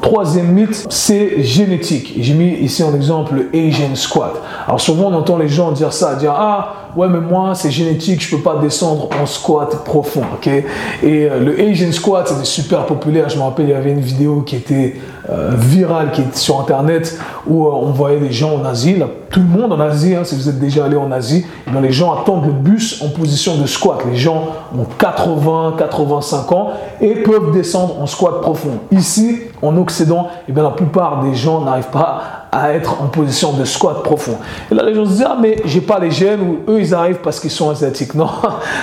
Troisième 0.00 0.52
mythe, 0.52 0.86
c'est 0.88 1.42
génétique. 1.42 2.14
J'ai 2.20 2.34
mis 2.34 2.50
ici 2.54 2.84
en 2.84 2.94
exemple 2.94 3.34
le 3.34 3.48
Asian 3.58 3.94
squat. 3.94 4.40
Alors 4.66 4.80
souvent 4.80 5.10
on 5.10 5.14
entend 5.14 5.36
les 5.36 5.48
gens 5.48 5.72
dire 5.72 5.92
ça, 5.92 6.14
dire 6.14 6.32
ah 6.36 6.90
ouais 6.96 7.08
mais 7.08 7.18
moi 7.18 7.56
c'est 7.56 7.72
génétique, 7.72 8.22
je 8.22 8.36
peux 8.36 8.42
pas 8.42 8.58
descendre 8.58 9.08
en 9.20 9.26
squat 9.26 9.84
profond, 9.84 10.22
ok? 10.34 10.46
Et 10.46 10.64
euh, 11.02 11.40
le 11.40 11.60
Asian 11.60 11.90
squat 11.90 12.28
c'était 12.28 12.44
super 12.44 12.86
populaire. 12.86 13.28
Je 13.28 13.36
me 13.36 13.42
rappelle 13.42 13.66
il 13.66 13.72
y 13.72 13.74
avait 13.74 13.90
une 13.90 14.00
vidéo 14.00 14.42
qui 14.42 14.54
était 14.54 14.94
euh, 15.28 15.50
virale 15.56 16.12
qui 16.12 16.20
est 16.20 16.36
sur 16.36 16.60
internet 16.60 17.18
où 17.46 17.66
euh, 17.66 17.70
on 17.72 17.90
voyait 17.90 18.20
des 18.20 18.30
gens 18.30 18.54
en 18.60 18.64
Asie, 18.64 18.96
tout 19.30 19.40
le 19.40 19.46
monde 19.46 19.72
en 19.72 19.80
Asie, 19.80 20.14
hein, 20.14 20.22
si 20.24 20.36
vous 20.36 20.48
êtes 20.48 20.60
déjà 20.60 20.84
allé 20.84 20.96
en 20.96 21.10
Asie, 21.10 21.44
eh 21.66 21.80
les 21.80 21.92
gens 21.92 22.12
attendent 22.14 22.46
le 22.46 22.52
bus 22.52 23.02
en 23.02 23.08
position 23.08 23.56
de 23.56 23.66
squat. 23.66 23.98
Les 24.08 24.16
gens 24.16 24.48
ont 24.76 24.84
80, 24.98 25.74
85 25.78 26.52
ans 26.52 26.70
et 27.00 27.14
peuvent 27.16 27.52
descendre 27.52 28.00
en 28.00 28.06
squat 28.06 28.40
profond. 28.40 28.78
Ici 28.92 29.40
en 29.62 29.76
Occident, 29.76 30.28
eh 30.48 30.52
bien 30.52 30.62
la 30.62 30.70
plupart 30.70 31.24
des 31.24 31.34
gens 31.34 31.60
n'arrivent 31.62 31.90
pas 31.90 32.46
à 32.52 32.72
être 32.72 33.02
en 33.02 33.06
position 33.06 33.52
de 33.52 33.64
squat 33.64 34.02
profond. 34.02 34.36
Et 34.70 34.74
là, 34.74 34.82
les 34.84 34.94
gens 34.94 35.04
se 35.04 35.10
disent, 35.10 35.26
ah, 35.26 35.36
mais 35.40 35.56
j'ai 35.64 35.80
pas 35.80 35.98
les 35.98 36.10
gènes, 36.10 36.40
ou 36.40 36.70
eux, 36.70 36.80
ils 36.80 36.94
arrivent 36.94 37.20
parce 37.22 37.40
qu'ils 37.40 37.50
sont 37.50 37.70
asiatiques. 37.70 38.14
Non, 38.16 38.28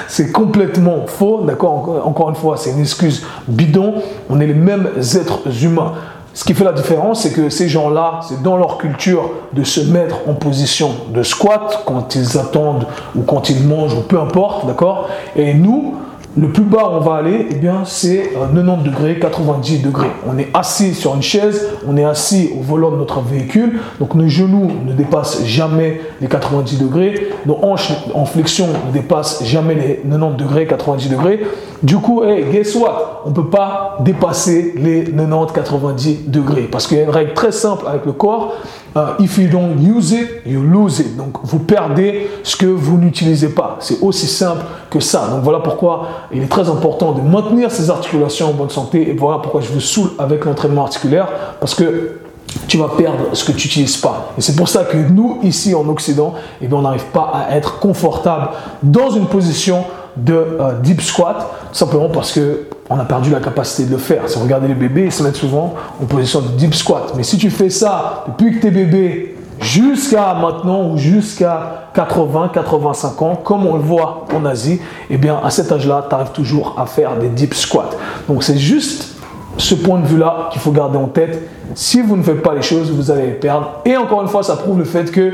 c'est 0.07 0.31
complètement 0.31 1.07
faux, 1.07 1.41
d'accord? 1.43 2.01
Encore 2.05 2.29
une 2.29 2.35
fois, 2.35 2.55
c'est 2.55 2.69
une 2.69 2.81
excuse 2.81 3.25
bidon. 3.47 3.95
On 4.29 4.39
est 4.39 4.45
les 4.45 4.53
mêmes 4.53 4.87
êtres 4.97 5.63
humains. 5.63 5.93
Ce 6.35 6.43
qui 6.43 6.55
fait 6.55 6.63
la 6.63 6.71
différence, 6.71 7.21
c'est 7.21 7.31
que 7.31 7.49
ces 7.49 7.69
gens-là, 7.69 8.21
c'est 8.27 8.41
dans 8.41 8.57
leur 8.57 8.79
culture 8.79 9.29
de 9.53 9.63
se 9.63 9.81
mettre 9.81 10.17
en 10.27 10.33
position 10.33 10.89
de 11.09 11.21
squat 11.21 11.83
quand 11.85 12.15
ils 12.15 12.39
attendent 12.39 12.87
ou 13.15 13.21
quand 13.21 13.51
ils 13.51 13.63
mangent 13.63 13.93
ou 13.93 14.01
peu 14.01 14.19
importe, 14.19 14.65
d'accord? 14.65 15.09
Et 15.35 15.53
nous, 15.53 15.95
le 16.35 16.49
plus 16.49 16.63
bas 16.63 16.89
on 16.91 16.99
va 16.99 17.15
aller, 17.15 17.47
eh 17.51 17.55
bien, 17.55 17.83
c'est 17.85 18.31
90 18.33 18.57
euh, 18.57 18.75
degrés, 18.83 19.19
90 19.19 19.81
degrés. 19.83 20.11
On 20.27 20.37
est 20.37 20.49
assis 20.53 20.95
sur 20.95 21.13
une 21.15 21.21
chaise, 21.21 21.67
on 21.87 21.95
est 21.95 22.03
assis 22.03 22.49
au 22.57 22.61
volant 22.61 22.91
de 22.91 22.97
notre 22.97 23.21
véhicule, 23.21 23.79
donc 23.99 24.15
nos 24.15 24.27
genoux 24.27 24.71
ne 24.85 24.93
dépassent 24.93 25.45
jamais 25.45 26.01
les 26.21 26.27
90 26.27 26.79
degrés, 26.79 27.29
nos 27.45 27.59
hanches 27.61 27.91
en 28.15 28.25
flexion 28.25 28.67
ne 28.87 28.91
dépassent 28.91 29.43
jamais 29.43 29.75
les 29.75 30.01
90 30.09 30.37
degrés, 30.37 30.65
90 30.65 31.09
degrés. 31.09 31.39
Du 31.83 31.97
coup, 31.97 32.23
hey, 32.23 32.45
guess 32.51 32.75
what? 32.75 33.23
On 33.25 33.29
ne 33.29 33.35
peut 33.35 33.49
pas 33.49 33.97
dépasser 33.99 34.73
les 34.77 35.03
90-90 35.03 36.29
degrés. 36.29 36.63
Parce 36.63 36.87
qu'il 36.87 36.97
y 36.97 37.01
a 37.01 37.03
une 37.03 37.09
règle 37.09 37.33
très 37.33 37.51
simple 37.51 37.85
avec 37.87 38.05
le 38.05 38.13
corps, 38.13 38.55
Uh, 38.95 39.15
if 39.19 39.39
you 39.39 39.47
don't 39.47 39.79
use 39.79 40.11
it, 40.11 40.43
you 40.45 40.61
lose 40.61 40.99
it. 40.99 41.17
Donc 41.17 41.37
vous 41.43 41.59
perdez 41.59 42.29
ce 42.43 42.55
que 42.55 42.67
vous 42.67 42.97
n'utilisez 42.97 43.49
pas. 43.49 43.77
C'est 43.79 43.99
aussi 44.01 44.27
simple 44.27 44.63
que 44.89 44.99
ça. 44.99 45.27
Donc 45.29 45.41
voilà 45.43 45.59
pourquoi 45.59 46.07
il 46.31 46.43
est 46.43 46.47
très 46.47 46.69
important 46.69 47.13
de 47.13 47.21
maintenir 47.21 47.71
ces 47.71 47.89
articulations 47.89 48.49
en 48.49 48.53
bonne 48.53 48.69
santé. 48.69 49.09
Et 49.09 49.13
voilà 49.13 49.39
pourquoi 49.39 49.61
je 49.61 49.69
vous 49.69 49.79
saoule 49.79 50.11
avec 50.19 50.45
l'entraînement 50.45 50.83
articulaire. 50.83 51.27
Parce 51.59 51.73
que 51.73 52.19
tu 52.67 52.77
vas 52.77 52.89
perdre 52.89 53.33
ce 53.33 53.43
que 53.43 53.51
tu 53.51 53.67
n'utilises 53.67 53.97
pas. 53.97 54.33
Et 54.37 54.41
c'est 54.41 54.55
pour 54.55 54.67
ça 54.67 54.83
que 54.83 54.97
nous, 54.97 55.39
ici 55.41 55.73
en 55.73 55.87
Occident, 55.89 56.35
eh 56.61 56.67
bien, 56.67 56.77
on 56.77 56.81
n'arrive 56.83 57.05
pas 57.05 57.31
à 57.33 57.55
être 57.55 57.79
confortable 57.79 58.49
dans 58.83 59.09
une 59.09 59.25
position 59.25 59.85
de 60.15 60.33
euh, 60.33 60.79
deep 60.81 61.01
squat, 61.01 61.47
simplement 61.71 62.09
parce 62.09 62.31
que 62.31 62.67
on 62.89 62.99
a 62.99 63.05
perdu 63.05 63.29
la 63.31 63.39
capacité 63.39 63.85
de 63.85 63.91
le 63.91 63.97
faire. 63.97 64.27
Si 64.27 64.37
vous 64.37 64.43
regardez 64.43 64.67
les 64.67 64.75
bébés, 64.75 65.05
ils 65.05 65.11
se 65.11 65.23
mettent 65.23 65.35
souvent 65.35 65.75
en 66.01 66.05
position 66.05 66.41
de 66.41 66.49
deep 66.49 66.73
squat. 66.73 67.13
Mais 67.15 67.23
si 67.23 67.37
tu 67.37 67.49
fais 67.49 67.69
ça 67.69 68.25
depuis 68.27 68.55
que 68.55 68.61
tu 68.61 68.67
es 68.67 68.71
bébé 68.71 69.37
jusqu'à 69.59 70.33
maintenant 70.33 70.89
ou 70.89 70.97
jusqu'à 70.97 71.89
80, 71.93 72.51
85 72.53 73.21
ans, 73.21 73.35
comme 73.35 73.65
on 73.65 73.75
le 73.75 73.83
voit 73.83 74.25
en 74.35 74.45
Asie, 74.45 74.81
eh 75.09 75.17
bien 75.17 75.39
à 75.43 75.49
cet 75.49 75.71
âge-là, 75.71 76.05
tu 76.09 76.15
arrives 76.15 76.31
toujours 76.31 76.75
à 76.77 76.85
faire 76.85 77.17
des 77.17 77.29
deep 77.29 77.53
squats. 77.53 77.91
Donc 78.27 78.43
c'est 78.43 78.57
juste 78.57 79.15
ce 79.57 79.75
point 79.75 79.99
de 79.99 80.05
vue-là 80.05 80.49
qu'il 80.51 80.61
faut 80.61 80.71
garder 80.71 80.97
en 80.97 81.07
tête. 81.07 81.47
Si 81.75 82.01
vous 82.01 82.17
ne 82.17 82.23
faites 82.23 82.41
pas 82.41 82.53
les 82.53 82.61
choses, 82.61 82.91
vous 82.91 83.11
allez 83.11 83.27
les 83.27 83.33
perdre. 83.33 83.81
Et 83.85 83.95
encore 83.95 84.21
une 84.21 84.27
fois, 84.27 84.43
ça 84.43 84.55
prouve 84.55 84.79
le 84.79 84.85
fait 84.85 85.09
que 85.11 85.33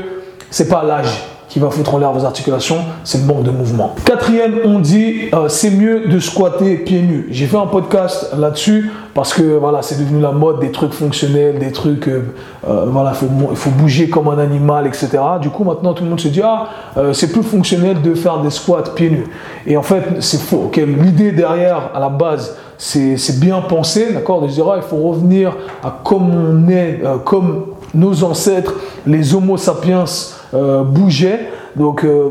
c'est 0.50 0.68
pas 0.68 0.82
l'âge 0.82 1.24
qui 1.50 1.58
va 1.58 1.68
foutre 1.68 1.94
en 1.94 1.98
l'air 1.98 2.12
vos 2.12 2.24
articulations, 2.24 2.78
c'est 3.02 3.18
le 3.18 3.24
manque 3.24 3.42
de 3.42 3.50
mouvement. 3.50 3.96
Quatrième, 4.04 4.60
on 4.64 4.78
dit 4.78 5.28
euh, 5.34 5.48
c'est 5.48 5.70
mieux 5.70 6.06
de 6.06 6.20
squatter 6.20 6.76
pieds 6.76 7.02
nus. 7.02 7.26
J'ai 7.30 7.46
fait 7.46 7.56
un 7.56 7.66
podcast 7.66 8.32
là-dessus 8.38 8.88
parce 9.14 9.34
que 9.34 9.42
voilà, 9.42 9.82
c'est 9.82 9.98
devenu 9.98 10.20
la 10.20 10.30
mode 10.30 10.60
des 10.60 10.70
trucs 10.70 10.92
fonctionnels, 10.92 11.58
des 11.58 11.72
trucs, 11.72 12.06
euh, 12.06 12.32
euh, 12.68 12.86
voilà, 12.86 13.12
il 13.50 13.56
faut 13.56 13.70
bouger 13.70 14.08
comme 14.08 14.28
un 14.28 14.38
animal, 14.38 14.86
etc. 14.86 15.08
Du 15.42 15.50
coup, 15.50 15.64
maintenant, 15.64 15.92
tout 15.92 16.04
le 16.04 16.10
monde 16.10 16.20
se 16.20 16.28
dit, 16.28 16.40
ah, 16.42 16.68
c'est 17.12 17.32
plus 17.32 17.42
fonctionnel 17.42 18.00
de 18.00 18.14
faire 18.14 18.38
des 18.38 18.50
squats 18.50 18.84
pieds 18.94 19.10
nus. 19.10 19.26
Et 19.66 19.76
en 19.76 19.82
fait, 19.82 20.04
c'est 20.20 20.40
faux. 20.40 20.70
L'idée 20.76 21.32
derrière, 21.32 21.90
à 21.92 21.98
la 21.98 22.10
base, 22.10 22.56
c'est 22.78 23.40
bien 23.40 23.60
pensé, 23.60 24.12
d'accord, 24.12 24.40
de 24.40 24.46
dire, 24.46 24.66
ah, 24.72 24.76
il 24.76 24.82
faut 24.82 24.96
revenir 24.98 25.56
à 25.82 25.98
comme 26.04 26.30
on 26.30 26.68
est, 26.70 27.02
comme 27.24 27.66
nos 27.92 28.22
ancêtres, 28.22 28.74
les 29.04 29.34
Homo 29.34 29.56
sapiens, 29.56 30.04
euh, 30.54 30.82
bougeaient. 30.82 31.48
Donc, 31.76 32.04
euh, 32.04 32.30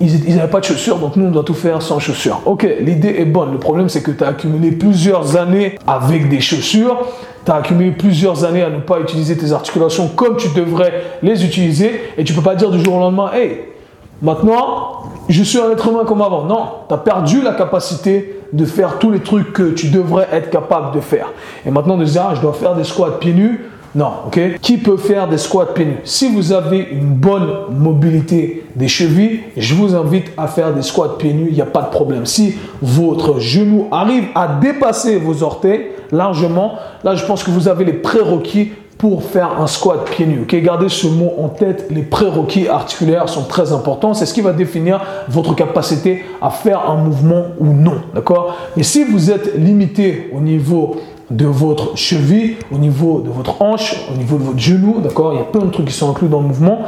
ils 0.00 0.36
n'avaient 0.36 0.50
pas 0.50 0.60
de 0.60 0.64
chaussures, 0.64 0.98
donc 0.98 1.16
nous, 1.16 1.26
on 1.26 1.30
doit 1.30 1.42
tout 1.42 1.54
faire 1.54 1.82
sans 1.82 1.98
chaussures. 1.98 2.40
Ok, 2.46 2.66
l'idée 2.80 3.16
est 3.18 3.24
bonne. 3.24 3.52
Le 3.52 3.58
problème, 3.58 3.88
c'est 3.88 4.02
que 4.02 4.12
tu 4.12 4.22
as 4.22 4.28
accumulé 4.28 4.70
plusieurs 4.70 5.36
années 5.36 5.76
avec 5.88 6.28
des 6.28 6.40
chaussures. 6.40 6.98
Tu 7.44 7.50
as 7.50 7.56
accumulé 7.56 7.90
plusieurs 7.90 8.44
années 8.44 8.62
à 8.62 8.70
ne 8.70 8.78
pas 8.78 9.00
utiliser 9.00 9.36
tes 9.36 9.52
articulations 9.52 10.08
comme 10.08 10.36
tu 10.36 10.48
devrais 10.54 10.92
les 11.22 11.44
utiliser. 11.44 12.00
Et 12.16 12.22
tu 12.22 12.32
peux 12.32 12.42
pas 12.42 12.54
dire 12.54 12.70
du 12.70 12.78
jour 12.80 12.94
au 12.94 13.00
lendemain, 13.00 13.32
hey, 13.34 13.62
maintenant, 14.22 15.02
je 15.28 15.42
suis 15.42 15.58
un 15.58 15.70
être 15.72 15.88
humain 15.88 16.04
comme 16.06 16.22
avant. 16.22 16.44
Non, 16.44 16.66
tu 16.86 16.94
as 16.94 16.98
perdu 16.98 17.42
la 17.42 17.54
capacité 17.54 18.36
de 18.52 18.64
faire 18.64 18.98
tous 19.00 19.10
les 19.10 19.20
trucs 19.20 19.52
que 19.52 19.70
tu 19.70 19.88
devrais 19.88 20.28
être 20.32 20.50
capable 20.50 20.94
de 20.94 21.00
faire. 21.00 21.32
Et 21.66 21.72
maintenant, 21.72 21.96
de 21.96 22.04
dire, 22.04 22.24
ah, 22.30 22.34
je 22.36 22.40
dois 22.40 22.52
faire 22.52 22.76
des 22.76 22.84
squats 22.84 23.18
pieds 23.18 23.34
nus 23.34 23.64
non, 23.94 24.10
ok? 24.26 24.58
Qui 24.60 24.76
peut 24.76 24.96
faire 24.96 25.28
des 25.28 25.38
squats 25.38 25.72
pieds 25.74 25.86
nus 25.86 25.98
Si 26.04 26.28
vous 26.32 26.52
avez 26.52 26.88
une 26.92 27.14
bonne 27.14 27.48
mobilité 27.70 28.64
des 28.76 28.88
chevilles, 28.88 29.40
je 29.56 29.74
vous 29.74 29.94
invite 29.94 30.26
à 30.36 30.46
faire 30.46 30.74
des 30.74 30.82
squats 30.82 31.16
pieds 31.18 31.32
nus, 31.32 31.48
il 31.48 31.54
n'y 31.54 31.62
a 31.62 31.66
pas 31.66 31.82
de 31.82 31.90
problème. 31.90 32.26
Si 32.26 32.54
votre 32.82 33.40
genou 33.40 33.88
arrive 33.90 34.24
à 34.34 34.48
dépasser 34.60 35.16
vos 35.18 35.42
orteils 35.42 35.86
largement, 36.12 36.74
là 37.02 37.14
je 37.14 37.24
pense 37.24 37.42
que 37.42 37.50
vous 37.50 37.68
avez 37.68 37.84
les 37.84 37.94
prérequis 37.94 38.72
pour 38.98 39.22
faire 39.22 39.60
un 39.60 39.68
squat 39.68 40.04
pieds 40.10 40.26
nus. 40.26 40.40
Ok, 40.42 40.54
gardez 40.56 40.88
ce 40.88 41.06
mot 41.06 41.32
en 41.38 41.48
tête. 41.48 41.86
Les 41.90 42.02
prérequis 42.02 42.68
articulaires 42.68 43.28
sont 43.28 43.44
très 43.44 43.72
importants. 43.72 44.12
C'est 44.12 44.26
ce 44.26 44.34
qui 44.34 44.40
va 44.40 44.52
définir 44.52 45.00
votre 45.28 45.54
capacité 45.54 46.24
à 46.42 46.50
faire 46.50 46.90
un 46.90 46.96
mouvement 46.96 47.44
ou 47.60 47.66
non. 47.66 48.02
D'accord? 48.12 48.56
Mais 48.76 48.82
si 48.82 49.04
vous 49.04 49.30
êtes 49.30 49.56
limité 49.56 50.30
au 50.34 50.40
niveau 50.40 50.96
de 51.30 51.44
votre 51.44 51.96
cheville, 51.96 52.56
au 52.72 52.78
niveau 52.78 53.20
de 53.20 53.28
votre 53.28 53.60
hanche, 53.60 53.96
au 54.12 54.16
niveau 54.16 54.38
de 54.38 54.44
votre 54.44 54.58
genou, 54.58 55.00
d'accord 55.02 55.34
Il 55.34 55.36
y 55.36 55.40
a 55.40 55.44
plein 55.44 55.66
de 55.66 55.70
trucs 55.70 55.86
qui 55.86 55.92
sont 55.92 56.10
inclus 56.10 56.28
dans 56.28 56.40
le 56.40 56.48
mouvement. 56.48 56.80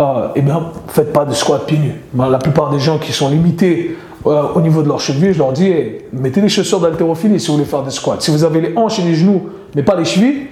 Euh, 0.00 0.28
eh 0.36 0.42
bien, 0.42 0.62
faites 0.86 1.12
pas 1.12 1.24
de 1.24 1.34
squat 1.34 1.66
pieds 1.66 1.78
nus. 1.78 1.94
La 2.16 2.38
plupart 2.38 2.70
des 2.70 2.78
gens 2.78 2.98
qui 2.98 3.12
sont 3.12 3.28
limités 3.28 3.96
euh, 4.26 4.42
au 4.54 4.60
niveau 4.60 4.82
de 4.82 4.88
leur 4.88 5.00
cheville, 5.00 5.32
je 5.32 5.38
leur 5.38 5.52
dis, 5.52 5.72
mettez 6.12 6.40
les 6.40 6.48
chaussures 6.48 6.80
d'haltérophilie 6.80 7.40
si 7.40 7.48
vous 7.48 7.54
voulez 7.54 7.64
faire 7.64 7.82
des 7.82 7.90
squats. 7.90 8.16
Si 8.20 8.30
vous 8.30 8.44
avez 8.44 8.60
les 8.60 8.72
hanches 8.76 9.00
et 9.00 9.02
les 9.02 9.14
genoux, 9.14 9.48
mais 9.74 9.82
pas 9.82 9.96
les 9.96 10.04
chevilles, 10.04 10.46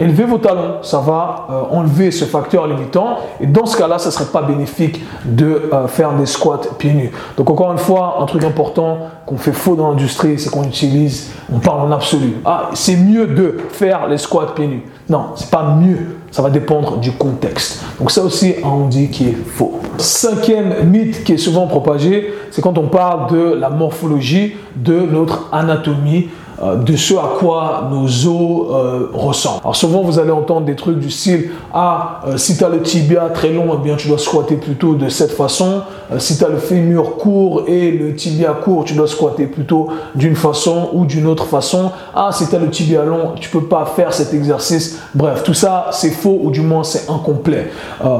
Élevez 0.00 0.24
vos 0.24 0.38
talons, 0.38 0.82
ça 0.82 0.98
va 0.98 1.46
euh, 1.48 1.62
enlever 1.70 2.10
ce 2.10 2.24
facteur 2.24 2.66
limitant 2.66 3.18
et 3.40 3.46
dans 3.46 3.64
ce 3.64 3.76
cas-là, 3.76 4.00
ce 4.00 4.08
ne 4.08 4.12
serait 4.12 4.32
pas 4.32 4.42
bénéfique 4.42 5.00
de 5.24 5.70
euh, 5.72 5.86
faire 5.86 6.14
des 6.14 6.26
squats 6.26 6.60
pieds 6.78 6.92
nus. 6.92 7.12
Donc 7.36 7.48
encore 7.48 7.70
une 7.70 7.78
fois, 7.78 8.18
un 8.20 8.26
truc 8.26 8.42
important 8.42 8.98
qu'on 9.24 9.36
fait 9.36 9.52
faux 9.52 9.76
dans 9.76 9.90
l'industrie, 9.90 10.36
c'est 10.38 10.50
qu'on 10.50 10.64
utilise, 10.64 11.30
on 11.52 11.60
parle 11.60 11.80
en 11.80 11.92
absolu. 11.92 12.34
Ah, 12.44 12.70
c'est 12.74 12.96
mieux 12.96 13.28
de 13.28 13.58
faire 13.70 14.08
les 14.08 14.18
squats 14.18 14.52
pieds 14.56 14.66
nus. 14.66 14.82
Non, 15.08 15.26
c'est 15.36 15.50
pas 15.50 15.62
mieux, 15.62 16.16
ça 16.32 16.42
va 16.42 16.50
dépendre 16.50 16.96
du 16.96 17.12
contexte. 17.12 17.84
Donc 18.00 18.10
ça 18.10 18.22
aussi, 18.22 18.54
on 18.64 18.86
dit 18.86 19.10
qui 19.10 19.28
est 19.28 19.36
faux. 19.46 19.80
Cinquième 19.98 20.88
mythe 20.90 21.22
qui 21.22 21.34
est 21.34 21.38
souvent 21.38 21.68
propagé, 21.68 22.34
c'est 22.50 22.62
quand 22.62 22.78
on 22.78 22.88
parle 22.88 23.30
de 23.30 23.54
la 23.54 23.70
morphologie 23.70 24.56
de 24.74 24.98
notre 24.98 25.48
anatomie 25.52 26.30
euh, 26.62 26.76
de 26.76 26.94
ce 26.94 27.14
à 27.14 27.32
quoi 27.38 27.88
nos 27.90 28.06
os 28.06 28.70
euh, 28.70 29.08
ressemblent. 29.12 29.60
Alors 29.62 29.74
souvent 29.74 30.02
vous 30.02 30.20
allez 30.20 30.30
entendre 30.30 30.66
des 30.66 30.76
trucs 30.76 31.00
du 31.00 31.10
style 31.10 31.50
ah 31.72 32.20
euh, 32.28 32.36
si 32.36 32.56
tu 32.56 32.64
as 32.64 32.68
le 32.68 32.80
tibia 32.80 33.28
très 33.34 33.50
long 33.50 33.66
eh 33.74 33.82
bien 33.82 33.96
tu 33.96 34.06
dois 34.06 34.18
squatter 34.18 34.54
plutôt 34.54 34.94
de 34.94 35.08
cette 35.08 35.32
façon. 35.32 35.82
Si 36.18 36.38
tu 36.38 36.44
as 36.44 36.48
le 36.48 36.58
fémur 36.58 37.16
court 37.16 37.64
et 37.66 37.90
le 37.90 38.14
tibia 38.14 38.50
court 38.50 38.84
tu 38.84 38.94
dois 38.94 39.08
squatter 39.08 39.46
plutôt 39.46 39.88
d'une 40.14 40.36
façon 40.36 40.90
ou 40.92 41.06
d'une 41.06 41.26
autre 41.26 41.46
façon. 41.46 41.90
Ah 42.14 42.30
si 42.32 42.48
tu 42.48 42.54
as 42.54 42.60
le 42.60 42.70
tibia 42.70 43.04
long 43.04 43.32
tu 43.40 43.48
peux 43.50 43.64
pas 43.64 43.84
faire 43.86 44.12
cet 44.12 44.32
exercice 44.32 45.00
bref 45.14 45.42
tout 45.42 45.54
ça 45.54 45.88
c'est 45.90 46.10
faux 46.10 46.38
ou 46.40 46.50
du 46.52 46.60
moins 46.60 46.84
c'est 46.84 47.10
incomplet. 47.10 47.70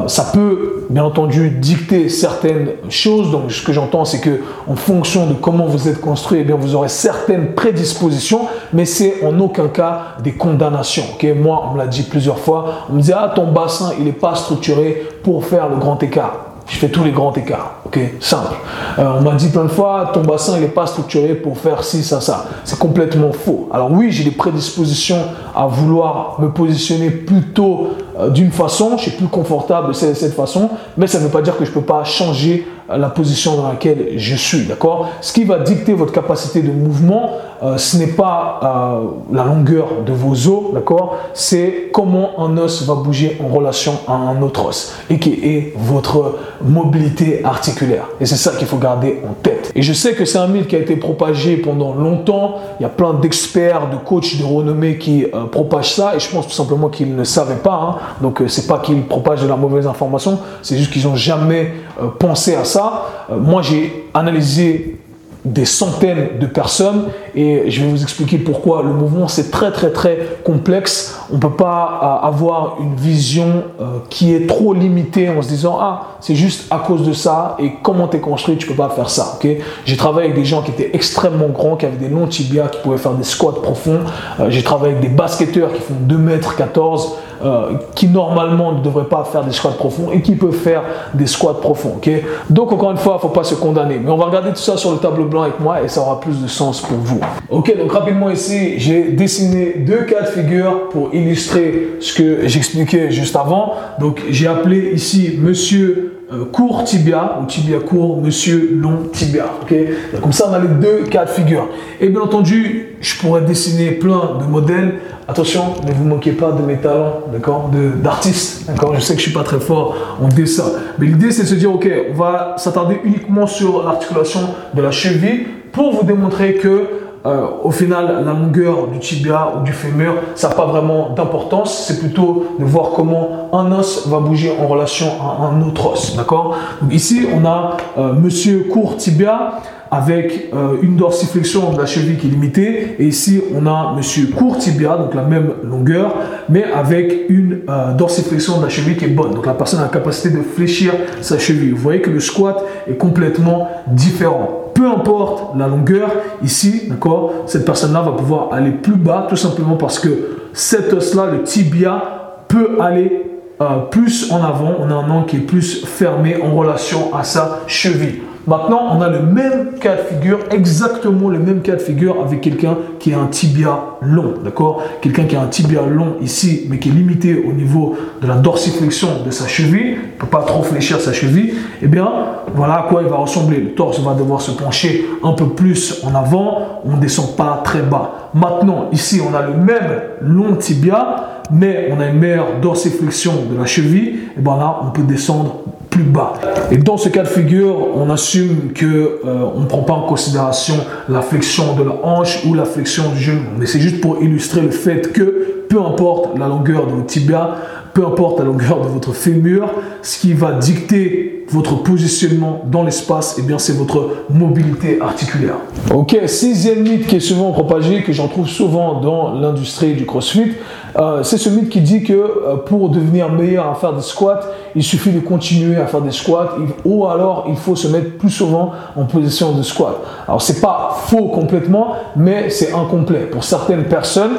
Ça 0.09 0.27
peut 0.33 0.87
bien 0.91 1.05
entendu 1.05 1.51
dicter 1.51 2.09
certaines 2.09 2.71
choses. 2.89 3.31
Donc 3.31 3.53
ce 3.53 3.63
que 3.63 3.73
j'entends 3.73 4.05
c'est 4.05 4.21
que 4.21 4.41
en 4.67 4.75
fonction 4.75 5.27
de 5.29 5.35
comment 5.35 5.67
vous 5.67 5.89
êtes 5.89 6.01
construit 6.01 6.41
eh 6.41 6.45
bien 6.45 6.57
vous 6.57 6.75
aurez 6.75 6.89
certaines 6.89 7.55
prédispositions 7.55 8.24
mais 8.73 8.85
c'est 8.85 9.25
en 9.25 9.39
aucun 9.41 9.69
cas 9.69 10.17
des 10.23 10.33
condamnations. 10.33 11.05
Moi, 11.37 11.63
on 11.69 11.75
me 11.75 11.79
l'a 11.79 11.87
dit 11.87 12.03
plusieurs 12.03 12.39
fois, 12.39 12.87
on 12.91 12.95
me 12.95 13.01
dit, 13.01 13.13
ah, 13.13 13.33
ton 13.35 13.51
bassin, 13.51 13.93
il 13.99 14.05
n'est 14.05 14.13
pas 14.13 14.35
structuré 14.35 15.07
pour 15.23 15.45
faire 15.45 15.69
le 15.69 15.77
grand 15.77 16.03
écart. 16.03 16.55
Je 16.67 16.79
fais 16.79 16.89
tous 16.89 17.05
les 17.05 17.11
grands 17.11 17.33
écarts, 17.35 17.75
ok 17.85 18.01
Simple. 18.21 18.55
Euh, 18.99 19.19
on 19.19 19.21
m'a 19.21 19.35
dit 19.35 19.49
plein 19.49 19.65
de 19.65 19.69
fois, 19.69 20.11
ton 20.15 20.23
bassin, 20.23 20.55
il 20.57 20.63
n'est 20.63 20.69
pas 20.69 20.87
structuré 20.87 21.35
pour 21.35 21.59
faire 21.59 21.85
ci, 21.85 22.03
ça, 22.03 22.23
ça. 22.23 22.47
C'est 22.65 22.79
complètement 22.79 23.33
faux. 23.33 23.69
Alors 23.71 23.91
oui, 23.93 24.11
j'ai 24.11 24.25
des 24.25 24.31
prédispositions 24.31 25.19
à 25.55 25.67
vouloir 25.67 26.41
me 26.41 26.51
positionner 26.51 27.11
plutôt 27.11 27.91
euh, 28.19 28.31
d'une 28.31 28.51
façon, 28.51 28.97
je 28.97 29.03
suis 29.03 29.11
plus 29.11 29.27
confortable 29.27 29.89
de 29.89 29.93
cette 29.93 30.35
façon, 30.35 30.71
mais 30.97 31.07
ça 31.07 31.19
ne 31.19 31.25
veut 31.25 31.31
pas 31.31 31.43
dire 31.43 31.57
que 31.59 31.65
je 31.67 31.71
ne 31.71 31.75
peux 31.75 31.83
pas 31.83 32.03
changer 32.05 32.67
la 32.89 33.09
position 33.09 33.57
dans 33.57 33.69
laquelle 33.69 34.13
je 34.17 34.37
suis, 34.37 34.67
d'accord? 34.67 35.09
Ce 35.21 35.33
qui 35.33 35.45
va 35.45 35.59
dicter 35.59 35.95
votre 35.95 36.13
capacité 36.13 36.61
de 36.61 36.71
mouvement, 36.71 37.31
euh, 37.63 37.79
ce 37.79 37.97
n'est 37.97 38.09
pas 38.09 38.61
euh, 38.63 39.35
la 39.35 39.45
longueur 39.45 39.87
de 40.05 40.13
vos 40.13 40.33
os, 40.49 40.75
d'accord? 40.75 41.17
C'est 41.33 41.89
comment 41.93 42.39
un 42.39 42.59
os 42.59 42.83
va 42.83 42.95
bouger 42.95 43.39
en 43.43 43.49
relation 43.49 43.95
à 44.07 44.13
un 44.13 44.43
autre 44.43 44.67
os, 44.67 44.93
et 45.09 45.19
qui 45.19 45.31
est 45.31 45.73
votre 45.77 46.37
mobilité 46.63 47.43
articulaire. 47.43 48.05
Et 48.21 48.27
c'est 48.27 48.37
ça 48.37 48.53
qu'il 48.53 48.67
faut 48.67 48.77
garder 48.77 49.23
en 49.27 49.33
tête. 49.33 49.73
Et 49.75 49.83
je 49.83 49.93
sais 49.95 50.13
que 50.13 50.27
c'est 50.27 50.39
un 50.39 50.49
mythe 50.49 50.69
qui 50.69 50.77
a 50.77 50.81
été 50.81 50.97
propagé 50.97 51.57
pendant 51.57 51.95
longtemps. 51.95 52.57
Il 52.79 52.83
y 52.83 52.87
a 52.87 52.91
plein 52.91 53.15
d'experts, 53.15 53.89
de 53.91 53.97
coachs 53.97 54.37
de 54.37 54.45
renommée 54.45 54.99
qui 54.99 55.25
euh, 55.25 55.47
propagent 55.47 55.95
ça, 55.95 56.15
et 56.15 56.21
je 56.21 56.31
pense 56.31 56.47
tout 56.47 56.53
simplement 56.53 56.91
qu'ils 56.91 57.17
ne 57.17 57.25
savaient 57.25 57.55
pas. 57.55 57.81
Hein. 57.83 57.97
Donc 58.21 58.43
c'est 58.47 58.67
pas 58.67 58.79
qu'ils 58.79 59.07
propagent 59.07 59.43
de 59.43 59.49
la 59.49 59.57
mauvaise 59.57 59.87
information, 59.87 60.39
c'est 60.61 60.77
juste 60.77 60.93
qu'ils 60.93 61.07
n'ont 61.07 61.17
jamais 61.17 61.73
pensé 62.19 62.55
à 62.57 62.65
ça 62.65 62.74
euh, 62.77 63.37
moi, 63.37 63.63
j'ai 63.63 64.09
analysé 64.15 64.99
des 65.45 65.67
centaines 65.67 66.39
de 66.41 66.47
personnes 66.47 67.09
et 67.35 67.71
je 67.71 67.83
vais 67.83 67.91
vous 67.91 68.03
expliquer 68.03 68.39
pourquoi. 68.39 68.83
Le 68.83 68.95
mouvement 68.95 69.29
c'est 69.29 69.51
très 69.51 69.71
très 69.73 69.91
très 69.91 70.39
complexe. 70.43 71.21
On 71.31 71.35
ne 71.35 71.41
peut 71.41 71.51
pas 71.51 72.21
euh, 72.23 72.27
avoir 72.27 72.79
une 72.81 72.97
vision 72.97 73.65
euh, 73.79 73.99
qui 74.09 74.33
est 74.33 74.47
trop 74.47 74.73
limitée 74.73 75.29
en 75.29 75.43
se 75.43 75.49
disant 75.49 75.77
ah 75.81 76.17
c'est 76.21 76.35
juste 76.35 76.73
à 76.73 76.79
cause 76.79 77.07
de 77.07 77.13
ça 77.13 77.57
et 77.59 77.73
comment 77.83 78.09
tu 78.09 78.17
es 78.17 78.21
construit 78.21 78.57
tu 78.57 78.67
peux 78.67 78.75
pas 78.75 78.89
faire 78.89 79.11
ça 79.11 79.37
ok? 79.37 79.47
J'ai 79.85 79.97
travaillé 79.99 80.31
avec 80.31 80.41
des 80.41 80.47
gens 80.47 80.63
qui 80.63 80.71
étaient 80.71 80.91
extrêmement 80.95 81.49
grands 81.49 81.77
qui 81.77 81.85
avaient 81.85 81.99
des 81.99 82.09
longs 82.09 82.27
tibias 82.27 82.69
qui 82.69 82.81
pouvaient 82.81 82.97
faire 82.97 83.13
des 83.13 83.25
squats 83.25 83.61
profonds. 83.63 84.01
J'ai 84.49 84.63
travaillé 84.63 84.95
avec 84.97 85.07
des 85.07 85.15
basketteurs 85.15 85.75
qui 85.75 85.81
font 85.81 85.95
2 86.01 86.17
mètres 86.17 86.57
14 86.57 87.17
euh, 87.43 87.73
qui 87.95 88.09
normalement 88.09 88.73
ne 88.73 88.83
devrait 88.83 89.05
pas 89.05 89.25
faire 89.25 89.45
des 89.45 89.53
squats 89.53 89.77
profonds 89.77 90.11
et 90.13 90.21
qui 90.23 90.35
peut 90.35 90.53
faire 90.53 90.83
des 91.15 91.27
squats 91.27 91.61
profonds. 91.61 91.95
ok? 91.97 92.11
Donc 92.51 92.73
encore 92.73 92.91
une 92.91 92.97
fois, 92.97 93.15
il 93.15 93.17
ne 93.17 93.21
faut 93.23 93.29
pas 93.29 93.45
se 93.45 93.55
condamner. 93.55 94.01
Mais 94.03 94.11
on 94.11 94.17
va 94.17 94.27
regarder 94.27 94.51
tout 94.51 94.57
ça 94.57 94.77
sur 94.77 94.93
le 94.93 94.99
tableau 94.99 95.25
blanc 95.25 95.43
avec 95.43 95.61
moi 95.61 95.83
et 95.83 95.89
ça 95.89 96.01
aura 96.01 96.21
plus 96.21 96.43
de 96.43 96.47
sens 96.47 96.81
pour 96.81 96.99
vous. 96.99 97.21
Ok, 97.51 97.77
donc 97.79 97.93
rapidement 97.93 98.31
ici, 98.31 98.79
j'ai 98.79 99.13
dessiné 99.13 99.75
deux 99.79 100.03
cas 100.03 100.23
de 100.23 100.27
figure 100.27 100.89
pour 100.91 101.15
illustrer 101.15 101.97
ce 102.01 102.15
que 102.15 102.47
j'expliquais 102.47 103.11
juste 103.11 103.37
avant. 103.37 103.75
Donc 104.01 104.23
j'ai 104.31 104.47
appelé 104.47 104.93
ici 104.95 105.39
Monsieur 105.41 106.24
euh, 106.35 106.45
court 106.45 106.85
tibia 106.85 107.39
ou 107.41 107.47
tibia 107.47 107.79
court, 107.79 108.21
monsieur 108.21 108.77
long 108.81 109.09
tibia. 109.13 109.47
ok? 109.63 109.75
Comme 110.21 110.33
ça, 110.33 110.49
on 110.51 110.53
a 110.53 110.59
les 110.59 110.69
deux 110.69 111.05
cas 111.05 111.25
de 111.25 111.31
figure. 111.31 111.69
Et 112.01 112.09
bien 112.09 112.21
entendu, 112.21 112.97
je 113.01 113.19
pourrais 113.19 113.43
dessiner 113.43 113.93
plein 113.93 114.39
de 114.41 114.47
modèles. 114.47 114.95
Attention, 115.29 115.75
ne 115.87 115.93
vous 115.93 116.05
manquez 116.05 116.33
pas 116.33 116.53
de 116.53 116.63
mes 116.63 116.77
talents, 116.77 117.21
d'accord, 117.33 117.71
d'artiste, 118.03 118.67
d'accord? 118.67 118.95
Je 118.95 119.01
sais 119.01 119.15
que 119.15 119.21
je 119.21 119.25
suis 119.25 119.33
pas 119.33 119.43
très 119.43 119.61
fort 119.61 120.19
en 120.23 120.29
dessin, 120.29 120.71
mais 120.99 121.07
l'idée 121.07 121.31
c'est 121.31 121.45
de 121.45 121.49
se 121.49 121.55
dire, 121.55 121.73
ok, 121.73 121.89
on 122.11 122.15
va 122.15 122.57
s'attarder 122.59 123.01
uniquement 123.05 123.47
sur 123.47 123.85
l'articulation 123.85 124.41
de 124.75 124.83
la 124.83 124.91
cheville 124.91 125.47
pour 125.73 125.93
vous 125.93 126.05
démontrer 126.05 126.55
que 126.55 126.89
euh, 127.27 127.47
au 127.63 127.71
final, 127.71 128.23
la 128.25 128.33
longueur 128.35 128.89
du 128.89 128.99
tibia 128.99 129.55
ou 129.57 129.63
du 129.63 129.73
fémur, 129.73 130.15
ça 130.35 130.51
n'a 130.51 130.55
pas 130.55 130.67
vraiment 130.67 131.11
d'importance. 131.17 131.85
C'est 131.87 131.99
plutôt 131.99 132.49
de 132.59 132.65
voir 132.67 132.91
comment 132.95 133.49
un 133.55 133.73
os 133.73 134.07
va 134.09 134.21
bouger 134.21 134.53
en 134.61 134.67
relation 134.67 135.07
à 135.23 135.47
un 135.47 135.67
autre 135.67 135.93
os. 135.93 136.17
D'accord? 136.17 136.57
Ici, 136.91 137.27
on 137.35 137.47
a 137.47 137.79
euh, 137.97 138.13
monsieur 138.13 138.67
court 138.71 138.99
tibia 138.99 139.55
avec 139.91 140.51
euh, 140.53 140.77
une 140.83 140.97
dorsiflexion 140.97 141.73
de 141.73 141.79
la 141.79 141.87
cheville 141.87 142.17
qui 142.17 142.27
est 142.27 142.31
limitée. 142.31 142.97
Et 142.99 143.07
ici, 143.07 143.41
on 143.55 143.67
a 143.67 143.95
monsieur 143.97 144.27
court 144.27 144.59
tibia, 144.59 144.97
donc 144.97 145.15
la 145.15 145.23
même 145.23 145.51
longueur, 145.63 146.15
mais 146.49 146.65
avec 146.65 147.27
une 147.29 147.61
euh, 147.69 147.95
dorsiflexion 147.95 148.59
de 148.59 148.65
la 148.65 148.69
cheville 148.69 148.97
qui 148.97 149.05
est 149.05 149.09
bonne. 149.09 149.35
Donc 149.35 149.47
la 149.47 149.55
personne 149.55 149.81
a 149.81 149.85
la 149.85 149.89
capacité 149.89 150.31
de 150.31 150.43
fléchir 150.43 150.93
sa 151.21 151.39
cheville. 151.39 151.71
Vous 151.71 151.83
voyez 151.83 152.01
que 152.01 152.11
le 152.11 152.21
squat 152.21 152.65
est 152.89 152.97
complètement 152.97 153.69
différent. 153.87 154.73
Peu 154.75 154.89
importe 154.89 155.57
la 155.57 155.69
longueur, 155.69 156.11
ici, 156.43 156.83
d'accord, 156.89 157.33
cette 157.47 157.65
personne-là 157.65 158.03
va 158.03 158.13
pouvoir 158.13 158.53
aller 158.53 158.73
plus 158.73 158.97
bas, 158.97 159.27
tout 159.29 159.37
simplement 159.37 159.77
parce 159.77 160.01
que 160.01 160.09
cet 160.53 160.93
os-là, 160.93 161.27
le 161.31 161.43
tibia, 161.43 162.03
peut 162.49 162.79
aller 162.81 163.23
euh, 163.61 163.79
plus 163.91 164.33
en 164.33 164.43
avant. 164.43 164.75
On 164.81 164.91
a 164.91 164.95
un 164.95 165.11
angle 165.11 165.27
qui 165.27 165.37
est 165.37 165.41
plus 165.41 165.85
fermé 165.85 166.37
en 166.43 166.55
relation 166.55 167.15
à 167.15 167.23
sa 167.23 167.61
cheville. 167.67 168.21
Maintenant, 168.47 168.89
on 168.95 169.01
a 169.01 169.09
le 169.09 169.23
même 169.23 169.79
cas 169.81 169.97
de 169.97 170.03
figure, 170.15 170.39
exactement 170.51 171.31
le 171.31 171.39
même 171.39 171.63
cas 171.63 171.77
de 171.77 171.81
figure 171.81 172.17
avec 172.23 172.43
quelqu'un 172.43 172.77
qui 172.99 173.15
a 173.15 173.19
un 173.19 173.27
tibia 173.27 173.79
long, 174.03 174.35
d'accord? 174.45 174.83
Quelqu'un 175.01 175.25
qui 175.25 175.35
a 175.35 175.41
un 175.41 175.47
tibia 175.47 175.81
long 175.83 176.17
ici, 176.21 176.67
mais 176.69 176.79
qui 176.79 176.91
est 176.91 176.93
limité 176.93 177.43
au 177.49 177.53
niveau 177.53 177.97
de 178.21 178.27
la 178.27 178.35
dorsiflexion 178.35 179.09
de 179.25 179.31
sa 179.31 179.47
cheville, 179.47 179.93
ne 179.97 180.21
peut 180.21 180.27
pas 180.27 180.43
trop 180.43 180.63
fléchir 180.63 181.01
sa 181.01 181.15
cheville, 181.15 181.55
eh 181.81 181.87
bien, 181.87 182.09
voilà 182.55 182.81
à 182.81 182.83
quoi 182.83 183.03
il 183.03 183.09
va 183.09 183.17
ressembler. 183.17 183.59
Le 183.59 183.71
torse 183.71 183.99
va 184.01 184.13
devoir 184.13 184.43
se 184.43 184.51
pencher 184.51 185.07
un 185.23 185.33
peu 185.33 185.47
plus 185.47 186.05
en 186.05 186.15
avant, 186.15 186.83
on 186.85 186.97
ne 186.97 187.01
descend 187.01 187.37
pas 187.37 187.63
très 187.65 187.81
bas. 187.81 188.31
Maintenant, 188.35 188.89
ici, 188.93 189.23
on 189.27 189.35
a 189.35 189.41
le 189.41 189.55
même 189.55 190.01
long 190.21 190.55
tibia, 190.57 191.43
mais 191.51 191.91
on 191.97 192.01
a 192.01 192.09
une 192.09 192.19
meilleure 192.19 192.61
dorsiflexion 192.61 193.33
de 193.51 193.59
la 193.59 193.65
cheville, 193.65 194.19
et 194.37 194.41
bien 194.41 194.57
là, 194.57 194.81
on 194.83 194.91
peut 194.91 195.03
descendre 195.03 195.61
bas. 196.03 196.35
Et 196.71 196.77
dans 196.77 196.97
ce 196.97 197.09
cas 197.09 197.23
de 197.23 197.29
figure, 197.29 197.97
on 197.97 198.11
assume 198.11 198.73
que 198.75 198.87
euh, 198.87 199.45
on 199.55 199.61
ne 199.61 199.67
prend 199.67 199.83
pas 199.83 199.93
en 199.93 200.07
considération 200.07 200.75
la 201.09 201.23
flexion 201.23 201.75
de 201.75 201.85
la 201.85 201.95
hanche 202.03 202.45
ou 202.47 202.55
la 202.55 202.65
flexion 202.65 203.05
du 203.11 203.21
genou. 203.21 203.43
Mais 203.59 203.67
c'est 203.67 203.81
juste 203.81 204.01
pour 204.01 204.23
illustrer 204.23 204.61
le 204.61 204.71
fait 204.71 205.13
que 205.13 205.65
peu 205.69 205.81
importe 205.81 206.39
la 206.39 206.49
longueur 206.49 206.87
de 206.87 206.93
votre 206.93 207.07
tibia, 207.07 207.57
peu 207.95 208.05
importe 208.05 208.41
la 208.41 208.45
longueur 208.45 208.81
de 208.81 208.89
votre 208.89 209.13
fémur, 209.13 209.71
ce 210.03 210.19
qui 210.19 210.33
va 210.33 210.53
dicter 210.53 211.45
votre 211.49 211.83
positionnement 211.83 212.63
dans 212.67 212.83
l'espace, 212.83 213.37
eh 213.39 213.43
bien 213.43 213.59
c'est 213.59 213.75
votre 213.75 214.25
mobilité 214.31 214.99
articulaire. 215.01 215.57
Ok, 215.95 216.19
sixième 216.27 216.83
mythe 216.83 217.07
qui 217.07 217.17
est 217.17 217.21
souvent 217.21 217.53
propagé, 217.53 218.03
que 218.03 218.13
j'en 218.13 218.27
trouve 218.27 218.49
souvent 218.49 219.01
dans 219.01 219.35
l'industrie 219.35 219.95
du 219.95 220.07
CrossFit, 220.07 220.53
euh, 220.97 221.23
c'est 221.23 221.39
ce 221.39 221.49
mythe 221.49 221.69
qui 221.69 221.81
dit 221.81 222.03
que 222.03 222.13
euh, 222.13 222.57
pour 222.57 222.89
devenir 222.89 223.31
meilleur 223.31 223.69
à 223.69 223.75
faire 223.75 223.93
des 223.93 224.03
squats, 224.03 224.41
il 224.75 224.83
suffit 224.83 225.11
de 225.11 225.21
continuer 225.21 225.77
à 225.77 225.87
faire 225.87 226.01
des 226.01 226.13
squats, 226.13 226.57
ou 226.85 227.07
alors 227.07 227.47
il 227.49 227.57
faut 227.57 227.77
se 227.77 227.87
mettre 227.87 228.17
plus 228.17 228.31
souvent 228.31 228.73
en 228.97 229.05
position 229.05 229.53
de 229.53 229.63
squat. 229.63 229.97
Alors 230.27 230.43
c'est 230.43 230.61
pas 230.61 230.97
faux 231.07 231.27
complètement, 231.27 231.95
mais 232.17 232.51
c'est 232.51 232.73
incomplet. 232.73 233.27
Pour 233.27 233.45
certaines 233.45 233.85
personnes, 233.85 234.33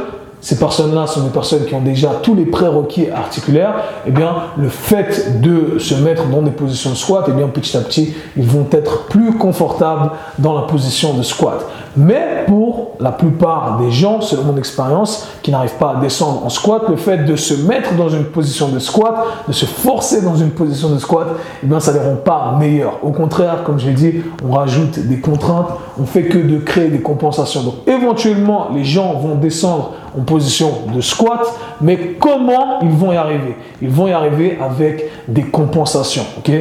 ces 0.46 0.60
personnes-là 0.60 1.08
sont 1.08 1.24
des 1.24 1.32
personnes 1.32 1.66
qui 1.66 1.74
ont 1.74 1.82
déjà 1.82 2.20
tous 2.22 2.36
les 2.36 2.46
prérequis 2.46 3.10
articulaires, 3.10 3.78
eh 4.06 4.12
bien, 4.12 4.36
le 4.58 4.70
fait 4.70 5.42
de 5.42 5.80
se 5.80 5.96
mettre 5.96 6.28
dans 6.28 6.44
des 6.44 6.52
positions 6.52 6.92
de 6.92 6.96
squat, 6.96 7.26
eh 7.28 7.32
bien, 7.32 7.48
petit 7.48 7.76
à 7.76 7.80
petit, 7.80 8.14
ils 8.38 8.46
vont 8.46 8.68
être 8.72 9.06
plus 9.06 9.34
confortables 9.40 10.12
dans 10.38 10.54
la 10.54 10.68
position 10.68 11.16
de 11.16 11.24
squat. 11.24 11.66
Mais 11.98 12.44
pour 12.46 12.92
la 13.00 13.12
plupart 13.12 13.80
des 13.80 13.90
gens, 13.90 14.22
selon 14.22 14.44
mon 14.44 14.58
expérience, 14.58 15.28
qui 15.42 15.50
n'arrivent 15.50 15.78
pas 15.80 15.96
à 15.98 16.00
descendre 16.00 16.46
en 16.46 16.50
squat, 16.50 16.84
le 16.90 16.96
fait 16.96 17.26
de 17.26 17.36
se 17.36 17.56
mettre 17.66 17.96
dans 17.96 18.10
une 18.10 18.26
position 18.26 18.68
de 18.68 18.78
squat, 18.78 19.16
de 19.48 19.54
se 19.54 19.66
forcer 19.66 20.22
dans 20.22 20.36
une 20.36 20.52
position 20.52 20.90
de 20.90 21.00
squat, 21.00 21.28
eh 21.64 21.66
bien, 21.66 21.80
ça 21.80 21.92
ne 21.92 21.98
les 21.98 22.06
rend 22.06 22.18
pas 22.18 22.56
meilleurs. 22.60 23.00
Au 23.02 23.10
contraire, 23.10 23.64
comme 23.64 23.80
je 23.80 23.88
l'ai 23.88 23.94
dit, 23.94 24.22
on 24.48 24.52
rajoute 24.52 25.00
des 25.00 25.20
contraintes, 25.20 25.70
on 26.00 26.06
fait 26.06 26.26
que 26.26 26.38
de 26.38 26.60
créer 26.60 26.90
des 26.90 27.02
compensations. 27.02 27.64
Donc, 27.64 27.76
éventuellement, 27.88 28.68
les 28.76 28.84
gens 28.84 29.14
vont 29.14 29.34
descendre 29.34 29.94
en 30.18 30.22
position 30.22 30.72
de 30.94 31.02
squat, 31.02 31.42
mais 31.82 32.16
comment 32.20 32.80
ils 32.82 32.90
vont 32.90 33.12
y 33.12 33.18
arriver? 33.18 33.56
Ils 33.82 33.90
vont 33.90 34.08
y 34.08 34.12
arriver 34.12 34.58
avec 34.62 35.10
des 35.28 35.44
compensations, 35.44 36.26
ok? 36.38 36.52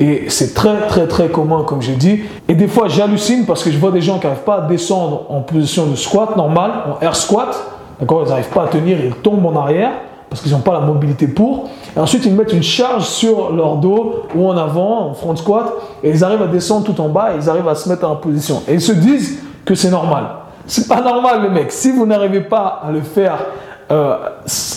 Et 0.00 0.24
c'est 0.28 0.54
très 0.54 0.86
très 0.88 1.06
très 1.06 1.28
commun, 1.28 1.64
comme 1.64 1.80
j'ai 1.80 1.94
dit. 1.94 2.20
Et 2.48 2.54
des 2.54 2.68
fois, 2.68 2.88
j'hallucine 2.88 3.46
parce 3.46 3.62
que 3.62 3.70
je 3.70 3.78
vois 3.78 3.90
des 3.90 4.00
gens 4.00 4.18
qui 4.18 4.26
n'arrivent 4.26 4.42
pas 4.42 4.56
à 4.56 4.60
descendre 4.62 5.26
en 5.28 5.40
position 5.40 5.86
de 5.86 5.96
squat 5.96 6.36
normal, 6.36 6.72
en 6.88 7.04
air 7.04 7.14
squat, 7.14 7.56
d'accord? 8.00 8.22
Ils 8.24 8.30
n'arrivent 8.30 8.50
pas 8.50 8.64
à 8.64 8.68
tenir, 8.68 8.98
ils 9.02 9.14
tombent 9.14 9.46
en 9.46 9.56
arrière 9.56 9.92
parce 10.28 10.42
qu'ils 10.42 10.52
n'ont 10.52 10.60
pas 10.60 10.72
la 10.72 10.80
mobilité 10.80 11.28
pour. 11.28 11.68
Et 11.96 12.00
ensuite, 12.00 12.26
ils 12.26 12.34
mettent 12.34 12.52
une 12.52 12.62
charge 12.62 13.04
sur 13.04 13.52
leur 13.52 13.76
dos 13.76 14.24
ou 14.34 14.48
en 14.48 14.56
avant, 14.56 15.10
en 15.10 15.14
front 15.14 15.36
squat, 15.36 15.72
et 16.02 16.10
ils 16.10 16.24
arrivent 16.24 16.42
à 16.42 16.48
descendre 16.48 16.84
tout 16.84 17.00
en 17.00 17.08
bas 17.08 17.34
et 17.34 17.36
ils 17.40 17.48
arrivent 17.48 17.68
à 17.68 17.76
se 17.76 17.88
mettre 17.88 18.08
en 18.08 18.16
position. 18.16 18.62
Et 18.66 18.74
ils 18.74 18.80
se 18.80 18.90
disent 18.90 19.38
que 19.64 19.76
c'est 19.76 19.90
normal. 19.90 20.24
C'est 20.66 20.88
pas 20.88 21.00
normal, 21.00 21.42
le 21.42 21.50
mec. 21.50 21.72
Si 21.72 21.92
vous 21.92 22.06
n'arrivez 22.06 22.40
pas 22.40 22.82
à 22.86 22.90
le 22.90 23.00
faire 23.00 23.38
euh, 23.90 24.16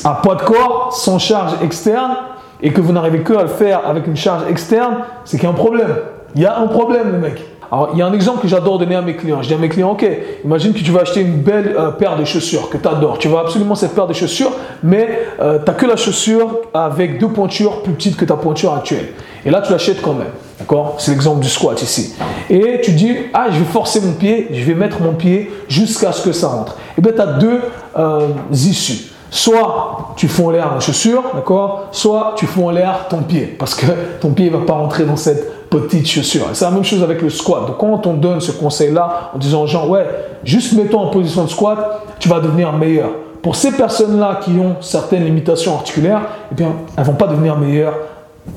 à 0.04 0.14
poids 0.22 0.36
de 0.36 0.42
corps, 0.42 0.94
sans 0.94 1.20
charge 1.20 1.54
externe, 1.64 2.18
et 2.62 2.72
que 2.72 2.82
vous 2.82 2.92
n'arrivez 2.92 3.20
que 3.20 3.34
à 3.34 3.44
le 3.44 3.48
faire 3.48 3.82
avec 3.86 4.08
une 4.08 4.16
charge 4.16 4.44
externe, 4.50 4.98
c'est 5.24 5.38
qu'il 5.38 5.48
y 5.48 5.52
a 5.52 5.54
un 5.54 5.58
problème. 5.58 5.96
Il 6.36 6.42
y 6.42 6.46
a 6.46 6.58
un 6.58 6.68
problème, 6.68 7.12
le 7.12 7.20
mec. 7.20 7.44
Alors, 7.72 7.90
il 7.94 8.00
y 8.00 8.02
a 8.02 8.06
un 8.06 8.14
exemple 8.14 8.42
que 8.42 8.48
j'adore 8.48 8.80
donner 8.80 8.96
à 8.96 9.02
mes 9.02 9.16
clients. 9.16 9.42
Je 9.42 9.50
dis 9.50 9.54
à 9.54 9.58
mes 9.58 9.70
clients, 9.70 9.92
ok, 9.92 10.06
imagine 10.44 10.74
que 10.74 10.80
tu 10.80 10.92
vas 10.92 11.02
acheter 11.02 11.22
une 11.22 11.42
belle 11.42 11.76
euh, 11.78 11.92
paire 11.92 12.18
de 12.18 12.24
chaussures 12.24 12.70
que 12.70 12.78
tu 12.78 12.88
adores. 12.88 13.18
Tu 13.18 13.28
veux 13.28 13.38
absolument 13.38 13.76
cette 13.76 13.94
paire 13.94 14.08
de 14.08 14.14
chaussures, 14.14 14.52
mais 14.84 15.28
euh, 15.42 15.60
tu 15.60 15.66
n'as 15.66 15.74
que 15.74 15.86
la 15.86 15.98
chaussure 15.98 16.62
avec 16.74 17.20
deux 17.20 17.28
pointures 17.28 17.84
plus 17.84 17.94
petites 17.94 18.16
que 18.16 18.26
ta 18.26 18.36
pointure 18.36 18.74
actuelle. 18.74 19.08
Et 19.46 19.52
là, 19.52 19.62
tu 19.62 19.72
l'achètes 19.72 20.02
quand 20.02 20.14
même. 20.14 20.28
D'accord? 20.60 20.96
C'est 20.98 21.12
l'exemple 21.12 21.42
du 21.42 21.50
squat 21.50 21.82
ici. 21.82 22.16
Et 22.50 22.82
tu 22.82 22.92
dis, 22.92 23.14
ah, 23.34 23.48
je 23.52 23.60
vais 23.60 23.66
forcer 23.66 24.02
mon 24.02 24.14
pied, 24.14 24.48
je 24.52 24.64
vais 24.64 24.74
mettre 24.74 25.02
mon 25.02 25.14
pied 25.14 25.52
jusqu'à 25.68 26.12
ce 26.12 26.24
que 26.24 26.32
ça 26.32 26.48
rentre. 26.48 26.74
Et 26.74 26.94
eh 26.98 27.02
bien, 27.02 27.12
tu 27.14 27.22
as 27.22 27.34
deux 27.34 27.62
euh, 27.98 28.28
issues. 28.52 29.12
Soit 29.30 30.14
tu 30.16 30.28
fous 30.28 30.48
en 30.48 30.52
l'air 30.52 30.74
la 30.74 30.80
chaussure, 30.80 31.24
d'accord? 31.36 31.90
Soit 31.92 32.34
tu 32.38 32.46
fous 32.46 32.66
en 32.66 32.72
l'air 32.72 33.08
ton 33.10 33.24
pied, 33.24 33.46
parce 33.60 33.76
que 33.76 33.86
ton 34.22 34.32
pied 34.32 34.50
ne 34.50 34.58
va 34.58 34.66
pas 34.66 34.74
rentrer 34.74 35.04
dans 35.04 35.18
cette 35.18 35.70
petite 35.70 36.08
chaussure. 36.08 36.46
C'est 36.54 36.66
la 36.66 36.72
même 36.72 36.86
chose 36.86 37.04
avec 37.04 37.22
le 37.22 37.30
squat. 37.30 37.68
Donc, 37.68 37.78
quand 37.78 38.08
on 38.08 38.14
donne 38.14 38.40
ce 38.40 38.52
conseil-là, 38.52 39.32
en 39.36 39.38
disant 39.38 39.64
aux 39.64 39.68
gens, 39.68 39.88
ouais, 39.88 40.08
juste 40.44 40.74
mets-toi 40.74 41.00
en 41.00 41.10
position 41.10 41.44
de 41.44 41.50
squat, 41.50 42.04
tu 42.20 42.30
vas 42.30 42.40
devenir 42.40 42.72
meilleur. 42.72 43.10
Pour 43.42 43.56
ces 43.56 43.72
personnes-là 43.72 44.40
qui 44.44 44.52
ont 44.52 44.78
certaines 44.82 45.26
limitations 45.26 45.76
articulaires, 45.76 46.22
eh 46.52 46.56
bien, 46.56 46.72
elles 46.96 47.04
ne 47.04 47.08
vont 47.08 47.16
pas 47.16 47.28
devenir 47.28 47.58
meilleures 47.58 47.96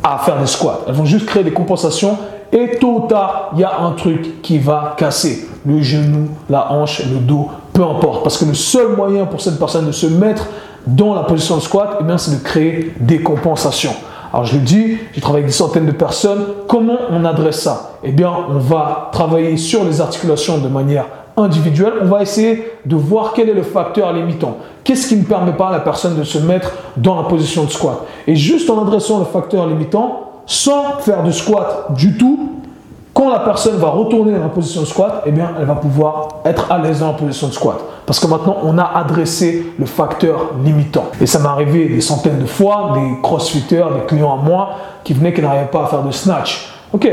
à 0.02 0.18
faire 0.18 0.38
des 0.38 0.46
squats. 0.46 0.80
Elles 0.86 0.94
vont 0.94 1.04
juste 1.04 1.26
créer 1.26 1.44
des 1.44 1.52
compensations 1.52 2.16
et 2.52 2.78
tôt 2.78 3.02
ou 3.04 3.06
tard, 3.06 3.50
il 3.54 3.60
y 3.60 3.64
a 3.64 3.80
un 3.80 3.92
truc 3.92 4.42
qui 4.42 4.58
va 4.58 4.94
casser. 4.96 5.48
Le 5.64 5.80
genou, 5.82 6.28
la 6.48 6.72
hanche, 6.72 7.02
le 7.04 7.18
dos, 7.18 7.48
peu 7.72 7.84
importe. 7.84 8.22
Parce 8.24 8.38
que 8.38 8.44
le 8.44 8.54
seul 8.54 8.96
moyen 8.96 9.26
pour 9.26 9.40
cette 9.40 9.58
personne 9.58 9.86
de 9.86 9.92
se 9.92 10.06
mettre 10.06 10.46
dans 10.86 11.14
la 11.14 11.22
position 11.22 11.56
de 11.56 11.62
squat, 11.62 11.98
eh 12.00 12.18
c'est 12.18 12.38
de 12.38 12.42
créer 12.42 12.92
des 12.98 13.20
compensations. 13.20 13.94
Alors 14.32 14.46
je 14.46 14.54
le 14.54 14.62
dis, 14.62 14.98
j'ai 15.12 15.20
travaillé 15.20 15.44
avec 15.44 15.50
des 15.50 15.56
centaines 15.56 15.86
de 15.86 15.92
personnes. 15.92 16.44
Comment 16.66 16.98
on 17.10 17.24
adresse 17.24 17.62
ça? 17.62 17.92
Eh 18.02 18.12
bien, 18.12 18.32
on 18.48 18.58
va 18.58 19.10
travailler 19.12 19.56
sur 19.56 19.84
les 19.84 20.00
articulations 20.00 20.58
de 20.58 20.68
manière 20.68 21.06
individuelle. 21.42 21.94
On 22.02 22.06
va 22.06 22.22
essayer 22.22 22.72
de 22.84 22.96
voir 22.96 23.32
quel 23.34 23.48
est 23.48 23.54
le 23.54 23.62
facteur 23.62 24.12
limitant. 24.12 24.56
Qu'est-ce 24.84 25.08
qui 25.08 25.16
ne 25.16 25.24
permet 25.24 25.52
pas 25.52 25.68
à 25.68 25.72
la 25.72 25.80
personne 25.80 26.16
de 26.16 26.24
se 26.24 26.38
mettre 26.38 26.72
dans 26.96 27.16
la 27.16 27.28
position 27.28 27.64
de 27.64 27.70
squat? 27.70 28.04
Et 28.26 28.36
juste 28.36 28.70
en 28.70 28.80
adressant 28.82 29.18
le 29.18 29.24
facteur 29.24 29.66
limitant, 29.66 30.42
sans 30.46 30.98
faire 31.00 31.22
de 31.22 31.30
squat 31.30 31.94
du 31.94 32.16
tout, 32.16 32.50
quand 33.12 33.28
la 33.28 33.40
personne 33.40 33.76
va 33.76 33.88
retourner 33.88 34.32
dans 34.32 34.40
la 34.40 34.48
position 34.48 34.82
de 34.82 34.86
squat, 34.86 35.24
eh 35.26 35.30
bien, 35.30 35.50
elle 35.58 35.66
va 35.66 35.74
pouvoir 35.74 36.28
être 36.44 36.70
à 36.70 36.78
l'aise 36.78 37.00
dans 37.00 37.08
la 37.08 37.12
position 37.12 37.48
de 37.48 37.52
squat. 37.52 37.78
Parce 38.06 38.18
que 38.18 38.26
maintenant, 38.26 38.56
on 38.62 38.78
a 38.78 38.84
adressé 38.94 39.66
le 39.78 39.86
facteur 39.86 40.52
limitant. 40.64 41.04
Et 41.20 41.26
ça 41.26 41.38
m'est 41.38 41.48
arrivé 41.48 41.88
des 41.88 42.00
centaines 42.00 42.38
de 42.38 42.46
fois, 42.46 42.94
des 42.94 43.20
crossfitters, 43.20 43.84
des 43.94 44.06
clients 44.06 44.32
à 44.32 44.36
moi, 44.36 44.70
qui 45.04 45.12
venaient 45.12 45.32
qui 45.32 45.42
n'arrivaient 45.42 45.70
pas 45.70 45.84
à 45.84 45.86
faire 45.86 46.02
de 46.02 46.10
snatch. 46.10 46.72
Ok, 46.92 47.08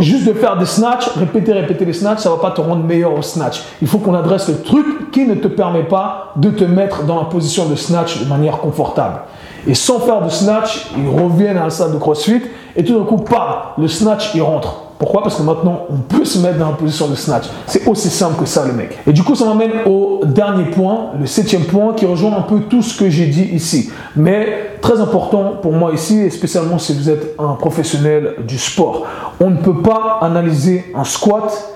Juste 0.00 0.26
de 0.26 0.32
faire 0.32 0.56
des 0.56 0.66
snatchs, 0.66 1.08
répéter, 1.16 1.52
répéter 1.52 1.84
les 1.84 1.92
snatchs, 1.92 2.20
ça 2.20 2.30
ne 2.30 2.34
va 2.34 2.40
pas 2.40 2.50
te 2.50 2.60
rendre 2.60 2.84
meilleur 2.84 3.16
au 3.16 3.22
snatch. 3.22 3.62
Il 3.80 3.88
faut 3.88 3.98
qu'on 3.98 4.14
adresse 4.14 4.48
le 4.48 4.62
truc 4.62 5.10
qui 5.10 5.26
ne 5.26 5.34
te 5.34 5.48
permet 5.48 5.84
pas 5.84 6.32
de 6.36 6.50
te 6.50 6.64
mettre 6.64 7.04
dans 7.04 7.16
la 7.16 7.24
position 7.24 7.66
de 7.66 7.74
snatch 7.74 8.20
de 8.22 8.28
manière 8.28 8.58
confortable. 8.58 9.20
Et 9.68 9.74
sans 9.74 10.00
faire 10.00 10.22
de 10.22 10.30
snatch, 10.30 10.90
ils 10.96 11.08
reviennent 11.08 11.58
à 11.58 11.64
la 11.64 11.70
salle 11.70 11.92
de 11.92 11.98
CrossFit 11.98 12.40
et 12.74 12.82
tout 12.82 12.98
d'un 12.98 13.04
coup, 13.04 13.18
pas 13.18 13.74
le 13.78 13.86
snatch, 13.86 14.34
il 14.34 14.42
rentre. 14.42 14.82
Pourquoi? 14.98 15.22
Parce 15.22 15.36
que 15.36 15.42
maintenant, 15.42 15.82
on 15.90 15.98
peut 15.98 16.24
se 16.24 16.38
mettre 16.38 16.58
dans 16.58 16.70
la 16.70 16.76
position 16.76 17.06
de 17.06 17.14
snatch. 17.14 17.44
C'est 17.66 17.86
aussi 17.86 18.10
simple 18.10 18.40
que 18.40 18.46
ça, 18.46 18.64
le 18.66 18.72
mec. 18.72 18.98
Et 19.06 19.12
du 19.12 19.22
coup, 19.22 19.36
ça 19.36 19.44
m'amène 19.44 19.70
au 19.86 20.22
dernier 20.24 20.64
point, 20.64 21.10
le 21.20 21.26
septième 21.26 21.64
point, 21.64 21.92
qui 21.92 22.04
rejoint 22.04 22.36
un 22.36 22.42
peu 22.42 22.60
tout 22.60 22.82
ce 22.82 22.98
que 22.98 23.08
j'ai 23.08 23.26
dit 23.26 23.44
ici. 23.52 23.92
Mais 24.16 24.78
très 24.80 25.00
important 25.00 25.52
pour 25.62 25.72
moi 25.72 25.92
ici, 25.92 26.18
et 26.18 26.30
spécialement 26.30 26.78
si 26.78 26.94
vous 26.94 27.08
êtes 27.10 27.36
un 27.38 27.52
professionnel 27.52 28.36
du 28.46 28.58
sport. 28.58 29.04
On 29.38 29.50
ne 29.50 29.56
peut 29.56 29.82
pas 29.82 30.18
analyser 30.20 30.92
un 30.96 31.04
squat 31.04 31.74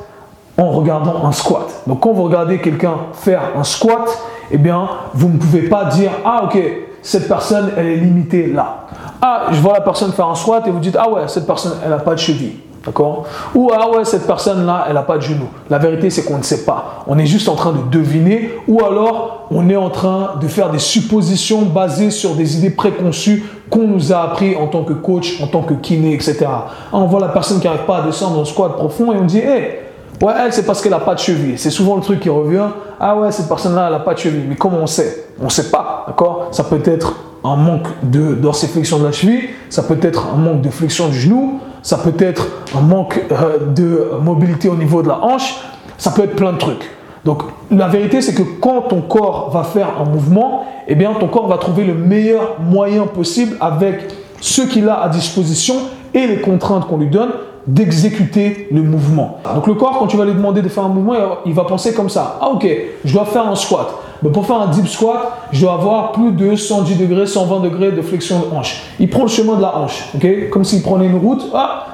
en 0.59 0.71
regardant 0.71 1.25
un 1.25 1.33
squat. 1.33 1.83
Donc 1.87 2.01
quand 2.01 2.13
vous 2.13 2.25
regardez 2.25 2.59
quelqu'un 2.59 2.95
faire 3.13 3.43
un 3.57 3.65
squat, 3.65 4.09
eh 4.51 4.59
bien, 4.59 4.89
vous 5.15 5.29
ne 5.29 5.37
pouvez 5.37 5.69
pas 5.69 5.85
dire, 5.85 6.11
ah 6.25 6.43
ok, 6.47 6.59
cette 7.03 7.29
personne, 7.29 7.73
elle 7.77 7.87
est 7.87 7.97
limitée 7.97 8.47
là. 8.47 8.87
Ah, 9.21 9.47
je 9.51 9.61
vois 9.61 9.75
la 9.75 9.81
personne 9.81 10.13
faire 10.13 10.29
un 10.29 10.35
squat 10.35 10.67
et 10.67 10.71
vous 10.71 10.79
dites, 10.79 10.97
ah 10.99 11.11
ouais, 11.11 11.23
cette 11.27 11.47
personne, 11.47 11.73
elle 11.85 11.91
n'a 11.91 11.99
pas 11.99 12.15
de 12.15 12.21
cheville. 12.21 12.57
D'accord? 12.85 13.27
Ou 13.55 13.71
ah 13.73 13.89
ouais, 13.91 14.05
cette 14.05 14.27
personne-là, 14.27 14.87
elle 14.89 14.95
n'a 14.95 15.03
pas 15.03 15.17
de 15.17 15.23
genou. 15.23 15.47
La 15.71 15.79
vérité, 15.79 16.11
c'est 16.11 16.25
qu'on 16.25 16.39
ne 16.39 16.43
sait 16.43 16.65
pas. 16.65 17.05
On 17.07 17.17
est 17.19 17.27
juste 17.27 17.49
en 17.49 17.55
train 17.55 17.73
de 17.73 17.91
deviner 17.91 18.51
ou 18.67 18.85
alors 18.85 19.47
on 19.53 19.69
est 19.69 19.77
en 19.77 19.91
train 19.91 20.33
de 20.41 20.49
faire 20.49 20.71
des 20.71 20.81
suppositions 20.81 21.63
basées 21.63 22.11
sur 22.11 22.35
des 22.35 22.59
idées 22.59 22.71
préconçues 22.71 23.45
qu'on 23.71 23.87
nous 23.87 24.13
a 24.13 24.23
appris 24.23 24.57
en 24.57 24.67
tant 24.67 24.83
que 24.83 24.95
coach, 24.95 25.41
en 25.41 25.47
tant 25.47 25.63
que 25.63 25.75
kiné, 25.75 26.15
etc. 26.15 26.47
Ah, 26.49 26.67
on 26.93 27.07
voit 27.07 27.21
la 27.21 27.29
personne 27.29 27.61
qui 27.61 27.67
n'arrive 27.67 27.85
pas 27.85 27.99
à 27.99 28.03
descendre 28.03 28.41
le 28.41 28.45
squat 28.45 28.73
profond 28.73 29.13
et 29.13 29.17
on 29.17 29.25
dit, 29.25 29.39
hé, 29.39 29.82
ouais, 30.23 30.33
elle, 30.43 30.53
c'est 30.53 30.65
parce 30.65 30.81
qu'elle 30.81 30.93
n'a 30.93 31.01
pas 31.01 31.15
de 31.15 31.21
cheville. 31.21 31.59
C'est 31.59 31.71
souvent 31.71 31.97
le 31.97 32.03
truc 32.03 32.21
qui 32.21 32.31
revient. 32.31 32.69
Ah 32.99 33.17
ouais, 33.17 33.31
cette 33.31 33.49
personne-là, 33.49 33.87
elle 33.87 33.93
n'a 33.93 34.01
pas 34.01 34.15
de 34.15 34.19
cheville. 34.19 34.45
Mais 34.49 34.57
comment 34.57 34.79
on 34.79 34.87
sait? 34.87 35.27
On 35.41 35.45
ne 35.45 35.51
sait 35.51 35.71
pas. 35.71 36.05
D'accord? 36.07 36.49
Ça 36.53 36.65
peut 36.65 36.83
être 36.85 37.15
un 37.45 37.57
manque 37.57 37.89
de 38.03 38.35
dorsiflexion 38.35 38.99
de 38.99 39.05
la 39.05 39.13
cheville, 39.13 39.49
ça 39.69 39.83
peut 39.83 39.99
être 40.03 40.29
un 40.33 40.39
manque 40.39 40.61
de 40.63 40.71
flexion 40.71 41.09
du 41.09 41.19
genou, 41.19 41.61
ça 41.83 41.99
peut 41.99 42.15
être 42.25 42.47
un 42.77 42.81
manque 42.81 43.21
euh, 43.33 43.59
de 43.75 44.11
mobilité 44.23 44.69
au 44.69 44.77
niveau 44.77 45.03
de 45.03 45.09
la 45.09 45.19
hanche, 45.25 45.57
ça 45.99 46.13
peut 46.13 46.23
être 46.23 46.37
plein 46.37 46.53
de 46.53 46.59
trucs. 46.59 46.89
Donc 47.25 47.43
la 47.71 47.89
vérité 47.89 48.21
c'est 48.21 48.35
que 48.35 48.43
quand 48.61 48.83
ton 48.83 49.01
corps 49.01 49.51
va 49.51 49.65
faire 49.65 49.89
un 50.01 50.05
mouvement, 50.05 50.65
eh 50.87 50.95
bien 50.95 51.13
ton 51.19 51.29
corps 51.29 51.49
va 51.49 51.59
trouver 51.59 51.85
le 51.85 51.95
meilleur 51.95 52.61
moyen 52.61 53.07
possible 53.07 53.57
avec 53.61 54.13
ce 54.41 54.63
qu'il 54.63 54.89
a 54.89 55.01
à 55.01 55.09
disposition 55.09 55.77
et 56.15 56.27
les 56.27 56.41
contraintes 56.41 56.87
qu'on 56.87 56.99
lui 56.99 57.09
donne 57.09 57.31
d'exécuter 57.67 58.69
le 58.73 58.83
mouvement. 58.83 59.39
Donc 59.55 59.67
le 59.67 59.75
corps, 59.75 59.99
quand 59.99 60.07
tu 60.07 60.17
vas 60.17 60.25
lui 60.25 60.35
demander 60.35 60.63
de 60.63 60.69
faire 60.69 60.85
un 60.85 60.89
mouvement, 60.89 61.15
il 61.47 61.55
va 61.55 61.65
penser 61.65 61.95
comme 61.95 62.09
ça. 62.09 62.39
Ah 62.41 62.49
ok, 62.49 62.67
je 63.05 63.13
dois 63.13 63.25
faire 63.25 63.47
un 63.47 63.55
squat. 63.55 63.89
Mais 64.23 64.31
pour 64.31 64.47
faire 64.47 64.61
un 64.61 64.69
deep 64.69 64.87
squat, 64.87 65.49
je 65.53 65.63
dois 65.63 65.75
avoir 65.75 66.13
plus 66.13 66.33
de 66.33 66.55
110 66.55 66.97
degrés, 66.97 67.27
120 67.27 67.61
degrés 67.61 67.91
de 67.91 68.03
flexion 68.03 68.39
de 68.39 68.57
hanche. 68.57 68.83
Il 69.01 69.11
prend 69.11 69.23
le 69.23 69.29
chemin 69.29 69.57
de 69.57 69.63
la 69.63 69.77
hanche, 69.77 70.05
ok? 70.15 70.51
Comme 70.51 70.65
s'il 70.65 70.83
prenait 70.83 71.07
une 71.07 71.19
route. 71.19 71.45
Ah, 71.53 71.87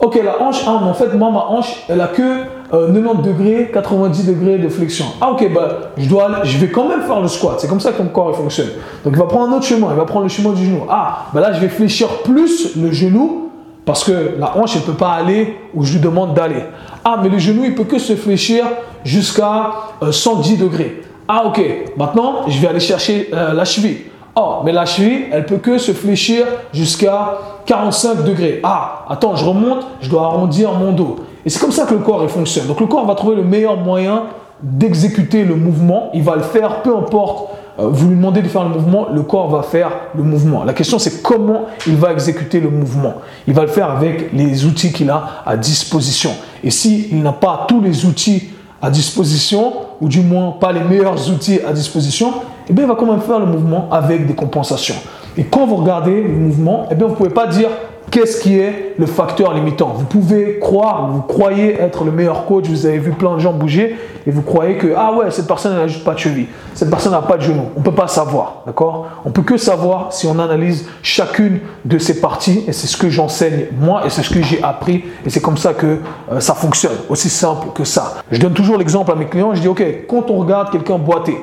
ok, 0.00 0.20
la 0.24 0.42
hanche, 0.42 0.62
ah, 0.66 0.80
mais 0.82 0.90
en 0.90 0.94
fait, 0.94 1.14
moi, 1.14 1.30
ma 1.30 1.46
hanche, 1.46 1.84
elle 1.88 2.00
a 2.00 2.08
que 2.08 2.42
90 2.70 2.72
euh, 2.72 3.14
degrés, 3.22 3.70
90 3.72 4.26
degrés 4.26 4.58
de 4.58 4.68
flexion. 4.68 5.06
Ah, 5.20 5.30
ok, 5.30 5.52
bah, 5.54 5.68
je, 5.96 6.08
dois, 6.08 6.28
je 6.42 6.58
vais 6.58 6.70
quand 6.70 6.88
même 6.88 7.02
faire 7.02 7.20
le 7.20 7.28
squat. 7.28 7.60
C'est 7.60 7.68
comme 7.68 7.80
ça 7.80 7.92
que 7.92 7.98
ton 7.98 8.08
corps 8.08 8.34
fonctionne. 8.34 8.70
Donc, 9.04 9.14
il 9.14 9.18
va 9.18 9.26
prendre 9.26 9.52
un 9.52 9.56
autre 9.56 9.66
chemin. 9.66 9.88
Il 9.90 9.96
va 9.96 10.06
prendre 10.06 10.24
le 10.24 10.28
chemin 10.28 10.50
du 10.50 10.66
genou. 10.66 10.82
Ah, 10.90 11.26
bah 11.32 11.40
là, 11.40 11.52
je 11.52 11.60
vais 11.60 11.68
fléchir 11.68 12.08
plus 12.24 12.76
le 12.76 12.90
genou 12.90 13.45
parce 13.86 14.04
que 14.04 14.34
la 14.38 14.58
hanche, 14.58 14.76
ne 14.76 14.80
peut 14.80 14.92
pas 14.92 15.12
aller 15.12 15.56
où 15.72 15.84
je 15.84 15.94
lui 15.94 16.00
demande 16.00 16.34
d'aller. 16.34 16.64
Ah, 17.04 17.20
mais 17.22 17.28
le 17.28 17.38
genou, 17.38 17.64
il 17.64 17.74
peut 17.74 17.84
que 17.84 17.98
se 17.98 18.16
fléchir 18.16 18.64
jusqu'à 19.04 19.70
110 20.10 20.54
euh, 20.54 20.64
degrés. 20.64 21.02
Ah 21.28 21.44
ok, 21.46 21.60
maintenant 21.96 22.48
je 22.48 22.60
vais 22.60 22.68
aller 22.68 22.80
chercher 22.80 23.30
euh, 23.32 23.52
la 23.52 23.64
cheville. 23.64 23.98
Oh, 24.34 24.56
mais 24.64 24.72
la 24.72 24.84
cheville, 24.84 25.26
elle 25.32 25.46
peut 25.46 25.56
que 25.56 25.78
se 25.78 25.92
fléchir 25.92 26.44
jusqu'à 26.74 27.38
45 27.64 28.24
degrés. 28.24 28.60
Ah, 28.62 29.06
attends, 29.08 29.34
je 29.34 29.44
remonte, 29.44 29.86
je 30.00 30.10
dois 30.10 30.24
arrondir 30.24 30.72
mon 30.72 30.92
dos. 30.92 31.16
Et 31.44 31.48
c'est 31.48 31.60
comme 31.60 31.72
ça 31.72 31.86
que 31.86 31.94
le 31.94 32.00
corps 32.00 32.28
fonctionne. 32.28 32.66
Donc 32.66 32.80
le 32.80 32.86
corps 32.86 33.06
va 33.06 33.14
trouver 33.14 33.36
le 33.36 33.44
meilleur 33.44 33.76
moyen 33.76 34.24
d'exécuter 34.62 35.44
le 35.44 35.54
mouvement. 35.54 36.10
Il 36.12 36.22
va 36.22 36.34
le 36.34 36.42
faire, 36.42 36.82
peu 36.82 36.94
importe. 36.94 37.50
Euh, 37.78 37.88
vous 37.88 38.08
lui 38.08 38.16
demandez 38.16 38.42
de 38.42 38.48
faire 38.48 38.64
le 38.64 38.70
mouvement, 38.70 39.08
le 39.12 39.22
corps 39.22 39.50
va 39.50 39.62
faire 39.62 39.90
le 40.14 40.22
mouvement. 40.22 40.64
La 40.64 40.72
question 40.72 40.98
c'est 40.98 41.22
comment 41.22 41.66
il 41.86 41.96
va 41.96 42.12
exécuter 42.12 42.60
le 42.60 42.70
mouvement. 42.70 43.14
Il 43.46 43.54
va 43.54 43.62
le 43.62 43.68
faire 43.68 43.90
avec 43.90 44.32
les 44.32 44.64
outils 44.64 44.92
qu'il 44.92 45.10
a 45.10 45.42
à 45.44 45.56
disposition. 45.56 46.30
Et 46.64 46.70
s'il 46.70 47.22
n'a 47.22 47.32
pas 47.32 47.66
tous 47.68 47.80
les 47.80 48.04
outils 48.06 48.50
à 48.80 48.90
disposition, 48.90 49.72
ou 50.00 50.08
du 50.08 50.20
moins 50.20 50.52
pas 50.52 50.72
les 50.72 50.80
meilleurs 50.80 51.30
outils 51.30 51.60
à 51.66 51.72
disposition, 51.72 52.34
eh 52.68 52.72
bien, 52.72 52.84
il 52.84 52.88
va 52.88 52.94
quand 52.94 53.06
même 53.06 53.20
faire 53.20 53.38
le 53.38 53.46
mouvement 53.46 53.88
avec 53.90 54.26
des 54.26 54.34
compensations. 54.34 54.96
Et 55.36 55.44
quand 55.44 55.66
vous 55.66 55.76
regardez 55.76 56.22
le 56.22 56.28
mouvement, 56.28 56.86
eh 56.90 56.94
bien, 56.94 57.06
vous 57.06 57.12
ne 57.12 57.16
pouvez 57.16 57.30
pas 57.30 57.46
dire 57.46 57.68
qu'est-ce 58.10 58.40
qui 58.40 58.58
est 58.58 58.94
le 58.98 59.06
facteur 59.06 59.54
limitant? 59.54 59.92
Vous 59.96 60.04
pouvez 60.04 60.58
croire, 60.58 61.08
vous 61.10 61.22
croyez 61.22 61.74
être 61.80 62.04
le 62.04 62.10
meilleur 62.10 62.46
coach, 62.46 62.66
vous 62.68 62.86
avez 62.86 62.98
vu 62.98 63.12
plein 63.12 63.34
de 63.34 63.40
gens 63.40 63.52
bouger 63.52 63.96
et 64.26 64.30
vous 64.30 64.42
croyez 64.42 64.76
que, 64.76 64.94
ah 64.96 65.12
ouais, 65.12 65.30
cette 65.30 65.46
personne 65.46 65.74
n'a 65.74 65.86
juste 65.86 66.04
pas 66.04 66.14
de 66.14 66.18
cheville, 66.18 66.46
cette 66.74 66.90
personne 66.90 67.12
n'a 67.12 67.22
pas 67.22 67.36
de 67.36 67.42
genou. 67.42 67.62
On 67.76 67.80
ne 67.80 67.84
peut 67.84 67.92
pas 67.92 68.08
savoir, 68.08 68.62
d'accord? 68.66 69.06
On 69.24 69.30
peut 69.30 69.42
que 69.42 69.56
savoir 69.56 70.12
si 70.12 70.26
on 70.26 70.38
analyse 70.38 70.88
chacune 71.02 71.60
de 71.84 71.98
ces 71.98 72.20
parties 72.20 72.64
et 72.66 72.72
c'est 72.72 72.86
ce 72.86 72.96
que 72.96 73.08
j'enseigne 73.08 73.66
moi 73.78 74.06
et 74.06 74.10
c'est 74.10 74.22
ce 74.22 74.30
que 74.30 74.42
j'ai 74.42 74.62
appris 74.62 75.04
et 75.24 75.30
c'est 75.30 75.40
comme 75.40 75.58
ça 75.58 75.74
que 75.74 75.98
euh, 76.32 76.40
ça 76.40 76.54
fonctionne, 76.54 76.96
aussi 77.08 77.28
simple 77.28 77.68
que 77.74 77.84
ça. 77.84 78.16
Je 78.30 78.38
donne 78.38 78.54
toujours 78.54 78.78
l'exemple 78.78 79.12
à 79.12 79.14
mes 79.14 79.26
clients, 79.26 79.54
je 79.54 79.60
dis, 79.60 79.68
ok, 79.68 79.82
quand 80.08 80.30
on 80.30 80.38
regarde 80.38 80.70
quelqu'un 80.70 80.98
boiter, 80.98 81.38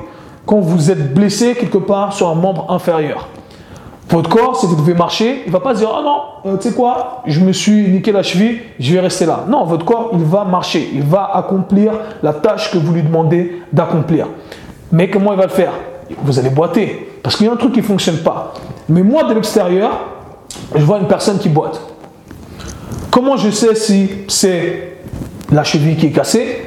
quand 0.46 0.60
vous 0.60 0.90
êtes 0.90 1.14
blessé 1.14 1.54
quelque 1.54 1.78
part 1.78 2.12
sur 2.12 2.28
un 2.28 2.34
membre 2.34 2.70
inférieur, 2.70 3.28
votre 4.08 4.28
corps, 4.28 4.56
si 4.56 4.66
vous 4.66 4.76
devez 4.76 4.94
marcher, 4.94 5.42
il 5.46 5.48
ne 5.48 5.52
va 5.52 5.60
pas 5.60 5.74
se 5.74 5.80
dire, 5.80 5.90
ah 5.92 6.02
non, 6.02 6.52
euh, 6.52 6.56
tu 6.58 6.68
sais 6.68 6.74
quoi, 6.74 7.22
je 7.26 7.40
me 7.40 7.52
suis 7.52 7.88
niqué 7.88 8.12
la 8.12 8.22
cheville, 8.22 8.60
je 8.78 8.92
vais 8.92 9.00
rester 9.00 9.24
là. 9.24 9.44
Non, 9.48 9.64
votre 9.64 9.84
corps, 9.84 10.10
il 10.12 10.24
va 10.24 10.44
marcher, 10.44 10.90
il 10.92 11.02
va 11.02 11.30
accomplir 11.34 11.92
la 12.22 12.34
tâche 12.34 12.70
que 12.70 12.78
vous 12.78 12.92
lui 12.92 13.02
demandez 13.02 13.62
d'accomplir. 13.72 14.28
Mais 14.92 15.08
comment 15.08 15.32
il 15.32 15.38
va 15.38 15.44
le 15.44 15.50
faire? 15.50 15.72
Vous 16.22 16.38
allez 16.38 16.50
boiter, 16.50 17.18
parce 17.22 17.36
qu'il 17.36 17.46
y 17.46 17.48
a 17.48 17.52
un 17.52 17.56
truc 17.56 17.72
qui 17.72 17.80
ne 17.80 17.84
fonctionne 17.84 18.18
pas. 18.18 18.52
Mais 18.88 19.02
moi, 19.02 19.24
de 19.24 19.32
l'extérieur, 19.32 19.92
je 20.74 20.84
vois 20.84 20.98
une 20.98 21.08
personne 21.08 21.38
qui 21.38 21.48
boite. 21.48 21.80
Comment 23.10 23.36
je 23.36 23.50
sais 23.50 23.74
si 23.74 24.10
c'est 24.28 24.98
la 25.50 25.64
cheville 25.64 25.96
qui 25.96 26.06
est 26.06 26.12
cassée? 26.12 26.66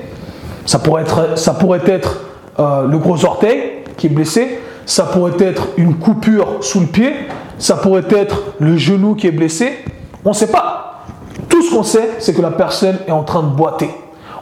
Ça 0.65 0.79
pourrait 0.79 1.03
être, 1.03 1.37
ça 1.37 1.53
pourrait 1.53 1.81
être 1.85 2.21
euh, 2.59 2.87
le 2.87 2.97
gros 2.97 3.23
orteil 3.23 3.83
qui 3.95 4.07
est 4.07 4.09
blessé 4.09 4.59
ça 4.87 5.03
pourrait 5.03 5.35
être 5.39 5.67
une 5.75 5.95
coupure 5.95 6.59
sous 6.61 6.79
le 6.79 6.87
pied, 6.87 7.13
ça 7.59 7.75
pourrait 7.75 8.05
être 8.09 8.41
le 8.59 8.77
genou 8.77 9.15
qui 9.15 9.27
est 9.27 9.31
blessé. 9.31 9.83
On 10.23 10.29
ne 10.29 10.33
sait 10.33 10.47
pas. 10.47 11.03
Tout 11.49 11.61
ce 11.61 11.75
qu'on 11.75 11.83
sait, 11.83 12.11
c'est 12.19 12.33
que 12.33 12.41
la 12.41 12.51
personne 12.51 12.97
est 13.05 13.11
en 13.11 13.23
train 13.23 13.43
de 13.43 13.49
boiter. 13.49 13.89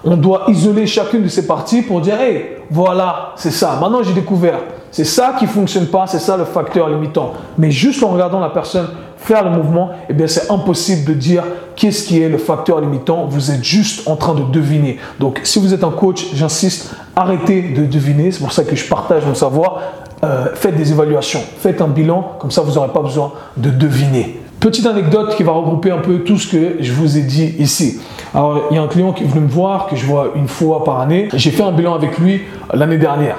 On 0.04 0.16
doit 0.16 0.44
isoler 0.48 0.86
chacune 0.86 1.24
de 1.24 1.28
ces 1.30 1.48
parties 1.48 1.82
pour 1.82 2.00
dire, 2.00 2.22
hey, 2.22 2.46
voilà, 2.70 3.34
c'est 3.36 3.52
ça. 3.52 3.78
Maintenant, 3.82 4.04
j'ai 4.04 4.14
découvert. 4.14 4.60
C'est 4.92 5.04
ça 5.04 5.36
qui 5.38 5.46
ne 5.46 5.50
fonctionne 5.50 5.88
pas, 5.88 6.06
c'est 6.06 6.20
ça 6.20 6.38
le 6.38 6.46
facteur 6.46 6.90
limitant. 6.90 7.34
Mais 7.58 7.72
juste 7.72 8.04
en 8.04 8.10
regardant 8.10 8.40
la 8.40 8.50
personne 8.50 8.88
faire 9.18 9.44
le 9.44 9.50
mouvement, 9.50 9.90
eh 10.08 10.14
bien, 10.14 10.28
c'est 10.28 10.52
impossible 10.52 11.06
de 11.06 11.14
dire 11.14 11.44
qu'est-ce 11.76 12.08
qui 12.08 12.22
est 12.22 12.30
le 12.30 12.38
facteur 12.38 12.80
limitant. 12.80 13.26
Vous 13.26 13.50
êtes 13.50 13.64
juste 13.64 14.08
en 14.08 14.16
train 14.16 14.36
de 14.36 14.44
deviner. 14.44 15.00
Donc, 15.20 15.42
si 15.44 15.60
vous 15.60 15.74
êtes 15.74 15.84
un 15.84 15.90
coach, 15.90 16.28
j'insiste, 16.36 16.96
arrêtez 17.16 17.74
de 17.74 17.86
deviner. 17.86 18.32
C'est 18.32 18.42
pour 18.42 18.52
ça 18.52 18.64
que 18.64 18.76
je 18.76 18.88
partage 18.88 19.26
mon 19.26 19.34
savoir. 19.34 19.82
Euh, 20.24 20.48
faites 20.56 20.76
des 20.76 20.92
évaluations, 20.92 21.42
faites 21.60 21.82
un 21.82 21.88
bilan, 21.88 22.38
comme 22.40 22.50
ça 22.50 22.62
vous 22.62 22.74
n'aurez 22.74 22.90
pas 22.90 23.02
besoin 23.02 23.34
de 23.58 23.70
deviner. 23.70 24.40
Petite 24.60 24.86
anecdote 24.86 25.36
qui 25.36 25.44
va 25.44 25.52
regrouper 25.52 25.92
un 25.92 26.00
peu 26.00 26.20
tout 26.20 26.38
ce 26.38 26.48
que 26.48 26.78
je 26.80 26.92
vous 26.94 27.18
ai 27.18 27.22
dit 27.22 27.54
ici. 27.60 28.00
Alors, 28.34 28.62
il 28.72 28.76
y 28.76 28.80
a 28.80 28.82
un 28.82 28.88
client 28.88 29.12
qui 29.12 29.24
est 29.24 29.28
venu 29.28 29.42
me 29.42 29.50
voir, 29.50 29.88
que 29.88 29.96
je 29.96 30.06
vois 30.06 30.30
une 30.36 30.48
fois 30.48 30.84
par 30.84 31.02
année. 31.02 31.28
J'ai 31.34 31.52
fait 31.52 31.62
un 31.62 31.72
bilan 31.72 31.94
avec 31.94 32.18
lui 32.18 32.36
euh, 32.36 32.78
l'année 32.78 32.98
dernière. 32.98 33.36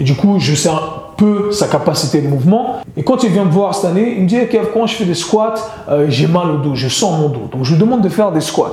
Et 0.00 0.02
du 0.02 0.16
coup, 0.16 0.36
je 0.40 0.54
sais 0.54 0.70
un 0.70 0.80
peu 1.16 1.52
sa 1.52 1.68
capacité 1.68 2.20
de 2.22 2.26
mouvement. 2.26 2.78
Et 2.96 3.04
quand 3.04 3.22
il 3.22 3.30
vient 3.30 3.44
me 3.44 3.50
voir 3.50 3.74
cette 3.74 3.84
année, 3.84 4.14
il 4.16 4.24
me 4.24 4.28
dit 4.28 4.36
Kev, 4.48 4.70
quand 4.72 4.86
je 4.86 4.94
fais 4.94 5.04
des 5.04 5.14
squats, 5.14 5.54
euh, 5.88 6.06
j'ai 6.08 6.26
mal 6.26 6.50
au 6.50 6.56
dos, 6.56 6.74
je 6.74 6.88
sens 6.88 7.20
mon 7.20 7.28
dos. 7.28 7.48
Donc, 7.52 7.62
je 7.64 7.74
lui 7.74 7.80
demande 7.80 8.00
de 8.00 8.08
faire 8.08 8.32
des 8.32 8.40
squats. 8.40 8.72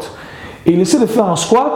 Et 0.66 0.72
il 0.72 0.80
essaie 0.80 1.00
de 1.00 1.06
faire 1.06 1.28
un 1.28 1.36
squat. 1.36 1.74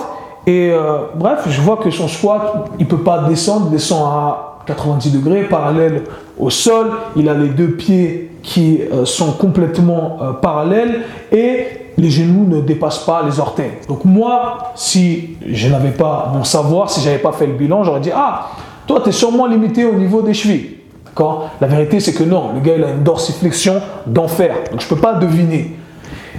Et 0.47 0.71
bref, 1.15 1.47
je 1.47 1.59
vois 1.59 1.77
que 1.77 1.89
son 1.89 2.07
squat, 2.07 2.69
il 2.77 2.85
ne 2.85 2.89
peut 2.89 2.99
pas 2.99 3.23
descendre, 3.27 3.71
descend 3.71 4.03
à 4.05 4.54
90 4.65 5.11
degrés, 5.11 5.43
parallèle 5.43 6.03
au 6.37 6.49
sol. 6.49 6.91
Il 7.15 7.29
a 7.29 7.33
les 7.33 7.49
deux 7.49 7.71
pieds 7.71 8.31
qui 8.43 8.81
euh, 8.81 9.05
sont 9.05 9.33
complètement 9.33 10.17
euh, 10.21 10.33
parallèles 10.33 11.01
et 11.31 11.67
les 11.97 12.09
genoux 12.09 12.45
ne 12.45 12.61
dépassent 12.61 13.05
pas 13.05 13.23
les 13.25 13.39
orteils. 13.39 13.71
Donc 13.87 14.05
moi, 14.05 14.73
si 14.75 15.37
je 15.45 15.69
n'avais 15.69 15.91
pas 15.91 16.31
mon 16.33 16.43
savoir, 16.43 16.89
si 16.89 17.01
je 17.01 17.07
n'avais 17.07 17.21
pas 17.21 17.31
fait 17.31 17.47
le 17.47 17.53
bilan, 17.53 17.83
j'aurais 17.83 18.01
dit, 18.01 18.11
ah, 18.13 18.49
toi, 18.85 19.01
tu 19.01 19.09
es 19.09 19.11
sûrement 19.11 19.47
limité 19.47 19.85
au 19.85 19.93
niveau 19.93 20.21
des 20.21 20.33
chevilles. 20.33 20.75
La 21.61 21.67
vérité, 21.67 21.99
c'est 21.99 22.13
que 22.13 22.23
non, 22.23 22.51
le 22.53 22.59
gars, 22.59 22.73
il 22.77 22.83
a 22.83 22.91
une 22.91 23.03
dorsiflexion 23.03 23.81
d'enfer. 24.05 24.55
Donc 24.71 24.81
je 24.81 24.85
ne 24.85 24.89
peux 24.89 25.01
pas 25.01 25.13
deviner. 25.13 25.71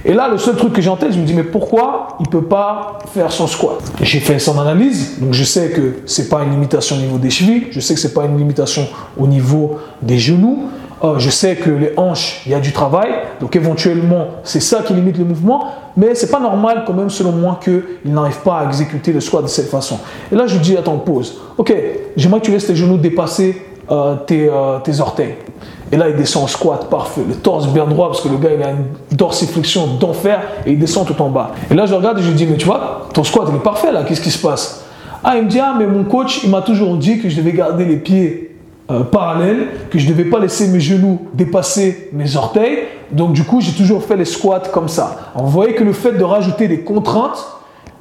Et 0.07 0.13
là, 0.13 0.29
le 0.29 0.37
seul 0.37 0.55
truc 0.55 0.71
que 0.71 0.81
j'ai 0.81 0.89
en 0.89 0.95
tête, 0.95 1.11
je 1.11 1.19
me 1.19 1.25
dis, 1.25 1.33
mais 1.33 1.43
pourquoi 1.43 2.15
il 2.21 2.23
ne 2.23 2.29
peut 2.29 2.45
pas 2.45 2.99
faire 3.13 3.29
son 3.29 3.45
squat? 3.45 3.83
J'ai 4.01 4.21
fait 4.21 4.39
son 4.39 4.57
analyse, 4.57 5.19
donc 5.19 5.33
je 5.33 5.43
sais 5.43 5.69
que 5.69 5.95
ce 6.05 6.21
n'est 6.21 6.29
pas 6.29 6.43
une 6.43 6.51
limitation 6.51 6.95
au 6.95 6.99
niveau 6.99 7.17
des 7.17 7.29
chevilles, 7.29 7.67
je 7.71 7.81
sais 7.81 7.93
que 7.93 7.99
ce 7.99 8.07
n'est 8.07 8.13
pas 8.13 8.23
une 8.23 8.37
limitation 8.37 8.87
au 9.17 9.27
niveau 9.27 9.79
des 10.01 10.17
genoux, 10.17 10.69
euh, 11.03 11.19
je 11.19 11.29
sais 11.29 11.57
que 11.57 11.69
les 11.69 11.91
hanches, 11.97 12.41
il 12.45 12.53
y 12.53 12.55
a 12.55 12.61
du 12.61 12.71
travail, 12.71 13.09
donc 13.41 13.57
éventuellement, 13.57 14.27
c'est 14.45 14.61
ça 14.61 14.81
qui 14.81 14.93
limite 14.93 15.17
le 15.17 15.25
mouvement, 15.25 15.65
mais 15.97 16.15
c'est 16.15 16.31
pas 16.31 16.39
normal 16.39 16.85
quand 16.87 16.93
même, 16.93 17.09
selon 17.09 17.33
moi, 17.33 17.59
qu'il 17.61 17.83
n'arrive 18.05 18.39
pas 18.39 18.59
à 18.59 18.65
exécuter 18.65 19.11
le 19.11 19.19
squat 19.19 19.43
de 19.43 19.49
cette 19.49 19.69
façon. 19.69 19.99
Et 20.31 20.35
là, 20.35 20.47
je 20.47 20.57
dis, 20.57 20.77
attends, 20.77 20.99
pause. 20.99 21.41
Ok, 21.57 21.73
j'aimerais 22.15 22.39
que 22.39 22.45
tu 22.45 22.51
laisses 22.51 22.67
tes 22.67 22.77
genoux 22.77 22.97
dépasser 22.97 23.61
euh, 23.91 24.15
euh, 24.31 24.79
tes 24.79 24.99
orteils. 25.01 25.35
Et 25.91 25.97
là, 25.97 26.09
il 26.09 26.15
descend 26.15 26.43
en 26.43 26.47
squat, 26.47 26.89
parfait. 26.89 27.21
Le 27.27 27.35
torse 27.35 27.67
bien 27.67 27.85
droit, 27.85 28.07
parce 28.07 28.21
que 28.21 28.27
le 28.27 28.37
gars, 28.37 28.49
il 28.57 28.63
a 28.63 28.71
une 28.71 28.85
dorsiflexion 29.11 29.87
d'enfer 29.99 30.41
et 30.65 30.71
il 30.73 30.79
descend 30.79 31.07
tout 31.07 31.21
en 31.21 31.29
bas. 31.29 31.51
Et 31.71 31.73
là, 31.73 31.85
je 31.85 31.93
regarde 31.93 32.19
et 32.19 32.21
je 32.21 32.29
lui 32.29 32.35
dis, 32.35 32.45
mais 32.45 32.57
tu 32.57 32.65
vois, 32.65 33.07
ton 33.13 33.23
squat, 33.23 33.47
il 33.49 33.55
est 33.55 33.59
parfait 33.63 33.91
là, 33.91 34.03
qu'est-ce 34.03 34.21
qui 34.21 34.31
se 34.31 34.45
passe? 34.45 34.83
Ah, 35.23 35.37
il 35.37 35.45
me 35.45 35.49
dit, 35.49 35.59
ah, 35.59 35.75
mais 35.77 35.87
mon 35.87 36.03
coach, 36.03 36.41
il 36.43 36.49
m'a 36.49 36.61
toujours 36.61 36.95
dit 36.97 37.19
que 37.19 37.29
je 37.29 37.37
devais 37.37 37.53
garder 37.53 37.85
les 37.85 37.97
pieds 37.97 38.55
euh, 38.91 39.03
parallèles, 39.03 39.67
que 39.89 39.97
je 39.99 40.05
ne 40.05 40.13
devais 40.13 40.29
pas 40.29 40.39
laisser 40.39 40.67
mes 40.67 40.79
genoux 40.79 41.19
dépasser 41.33 42.09
mes 42.13 42.35
orteils. 42.35 42.79
Donc, 43.11 43.33
du 43.33 43.43
coup, 43.43 43.61
j'ai 43.61 43.71
toujours 43.71 44.03
fait 44.03 44.15
les 44.15 44.25
squats 44.25 44.63
comme 44.71 44.89
ça. 44.89 45.31
On 45.35 45.43
voyait 45.43 45.73
que 45.73 45.83
le 45.83 45.93
fait 45.93 46.13
de 46.13 46.23
rajouter 46.23 46.67
des 46.67 46.81
contraintes, 46.81 47.45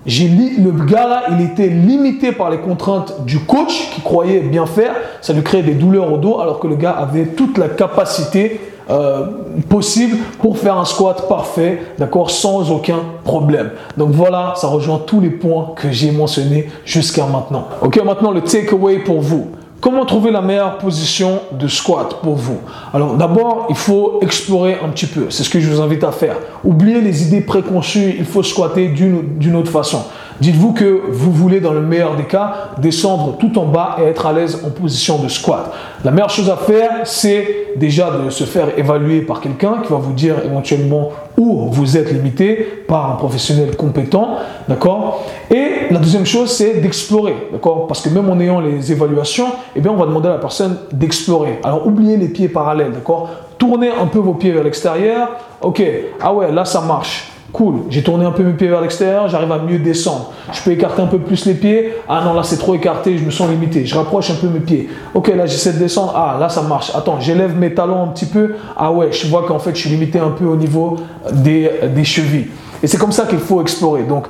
j'ai 0.07 0.29
le 0.29 0.71
gars 0.71 1.09
là, 1.09 1.23
il 1.33 1.45
était 1.45 1.67
limité 1.67 2.31
par 2.31 2.51
les 2.51 2.59
contraintes 2.59 3.25
du 3.25 3.41
coach 3.41 3.91
qui 3.93 4.01
croyait 4.01 4.41
bien 4.41 4.65
faire. 4.67 4.95
Ça 5.21 5.33
lui 5.33 5.43
créait 5.43 5.63
des 5.63 5.75
douleurs 5.75 6.13
au 6.13 6.17
dos 6.17 6.39
alors 6.39 6.61
que 6.61 6.69
le 6.69 6.77
gars 6.77 6.93
avait 6.93 7.27
toute 7.27 7.59
la 7.59 7.69
capacité 7.69 8.61
euh, 8.89 9.27
possible 9.69 10.17
pour 10.41 10.59
faire 10.59 10.79
un 10.79 10.85
squat 10.85 11.27
parfait, 11.29 11.83
d'accord, 11.99 12.31
sans 12.31 12.71
aucun 12.71 13.01
problème. 13.25 13.71
Donc 13.97 14.11
voilà, 14.11 14.53
ça 14.55 14.69
rejoint 14.69 15.01
tous 15.05 15.21
les 15.21 15.31
points 15.31 15.73
que 15.75 15.91
j'ai 15.91 16.13
mentionnés 16.13 16.69
jusqu'à 16.85 17.27
maintenant. 17.27 17.67
Ok, 17.83 18.01
maintenant 18.05 18.31
le 18.31 18.43
takeaway 18.43 19.01
pour 19.01 19.21
vous. 19.21 19.49
Comment 19.81 20.07
trouver 20.07 20.31
la 20.31 20.41
meilleure 20.41 20.79
position 20.79 21.41
de 21.53 21.69
squat 21.69 22.21
pour 22.23 22.35
vous? 22.35 22.61
Alors 22.95 23.15
d'abord, 23.15 23.67
il 23.69 23.77
faut 23.77 24.19
explorer 24.23 24.79
un 24.83 24.89
petit 24.89 25.07
peu. 25.07 25.27
C'est 25.31 25.45
ce 25.45 25.51
que 25.51 25.61
je 25.61 25.71
vous 25.71 25.81
invite 25.81 26.03
à 26.03 26.13
faire. 26.13 26.37
Oubliez 26.65 27.01
les 27.01 27.23
idées 27.25 27.43
préconçues, 27.43 28.15
il 28.19 28.25
faut 28.25 28.43
squatter 28.43 28.89
d'une 28.89 29.55
autre 29.55 29.71
façon. 29.71 30.05
Dites-vous 30.41 30.73
que 30.73 31.01
vous 31.09 31.33
voulez, 31.33 31.61
dans 31.61 31.73
le 31.73 31.81
meilleur 31.81 32.17
des 32.17 32.25
cas, 32.25 32.71
descendre 32.79 33.37
tout 33.39 33.59
en 33.59 33.65
bas 33.65 33.97
et 33.99 34.05
être 34.05 34.27
à 34.27 34.33
l'aise 34.33 34.63
en 34.67 34.71
position 34.71 35.19
de 35.19 35.29
squat. 35.29 35.73
La 36.05 36.11
meilleure 36.11 36.31
chose 36.31 36.51
à 36.51 36.57
faire, 36.57 36.91
c'est 37.05 37.69
déjà 37.77 38.11
de 38.11 38.31
se 38.31 38.45
faire 38.45 38.79
évaluer 38.79 39.23
par 39.23 39.41
quelqu'un 39.41 39.79
qui 39.83 39.93
va 39.93 39.99
vous 39.99 40.13
dire 40.13 40.37
éventuellement 40.45 41.11
où 41.39 41.69
vous 41.71 41.97
êtes 41.97 42.13
limité 42.13 42.85
par 42.87 43.11
un 43.13 43.15
professionnel 43.15 43.77
compétent, 43.77 44.37
d'accord? 44.69 45.25
Et 45.51 45.91
la 45.91 45.99
deuxième 45.99 46.27
chose, 46.27 46.51
c'est 46.51 46.81
d'explorer, 46.81 47.37
d'accord? 47.53 47.87
Parce 47.87 48.03
que 48.03 48.11
même 48.11 48.29
en 48.29 48.39
ayant 48.39 48.61
les 48.61 48.93
évaluations, 48.93 49.49
eh 49.75 49.81
bien, 49.81 49.93
on 49.93 49.97
va 49.97 50.07
demander 50.07 50.29
à 50.29 50.33
la 50.33 50.39
personne 50.39 50.77
d'explorer. 50.93 51.61
Alors, 51.65 51.87
oubliez 51.87 52.17
les 52.17 52.29
pieds 52.29 52.49
parallèles, 52.49 52.93
d'accord? 52.93 53.31
Tournez 53.59 53.91
un 53.91 54.07
peu 54.07 54.19
vos 54.19 54.35
pieds 54.35 54.53
vers 54.53 54.65
l'extérieur. 54.65 55.31
Ok, 55.63 55.83
ah 56.21 56.35
ouais, 56.35 56.53
là 56.53 56.67
ça 56.67 56.83
marche. 56.83 57.33
Cool, 57.57 57.85
j'ai 57.89 58.03
tourné 58.03 58.27
un 58.27 58.33
peu 58.33 58.43
mes 58.43 58.53
pieds 58.53 58.69
vers 58.69 58.83
l'extérieur, 58.83 59.29
j'arrive 59.29 59.51
à 59.51 59.59
mieux 59.59 59.79
descendre. 59.79 60.31
Je 60.53 60.61
peux 60.61 60.73
écarter 60.73 61.01
un 61.01 61.07
peu 61.07 61.19
plus 61.19 61.47
les 61.47 61.55
pieds. 61.55 61.95
Ah 62.07 62.21
non, 62.23 62.35
là 62.35 62.43
c'est 62.43 62.59
trop 62.59 62.75
écarté, 62.75 63.17
je 63.17 63.25
me 63.25 63.31
sens 63.31 63.49
limité. 63.49 63.87
Je 63.87 63.95
rapproche 63.95 64.31
un 64.31 64.35
peu 64.35 64.47
mes 64.47 64.61
pieds. 64.61 64.91
Ok, 65.15 65.29
là 65.29 65.47
j'essaie 65.47 65.73
de 65.73 65.79
descendre. 65.79 66.13
Ah, 66.15 66.37
là 66.39 66.51
ça 66.51 66.61
marche. 66.61 66.95
Attends, 66.95 67.19
j'élève 67.19 67.57
mes 67.57 67.73
talons 67.73 68.03
un 68.03 68.09
petit 68.09 68.27
peu. 68.27 68.57
Ah 68.77 68.93
ouais, 68.93 69.11
je 69.11 69.27
vois 69.29 69.47
qu'en 69.47 69.59
fait 69.59 69.75
je 69.75 69.81
suis 69.81 69.89
limité 69.89 70.19
un 70.19 70.33
peu 70.33 70.45
au 70.45 70.55
niveau 70.55 70.99
des, 71.33 71.71
chevilles. 72.05 72.49
Et 72.83 72.87
c'est 72.87 72.99
comme 72.99 73.13
ça 73.13 73.25
qu'il 73.25 73.39
faut 73.39 73.63
explorer. 73.63 74.03
Donc, 74.03 74.27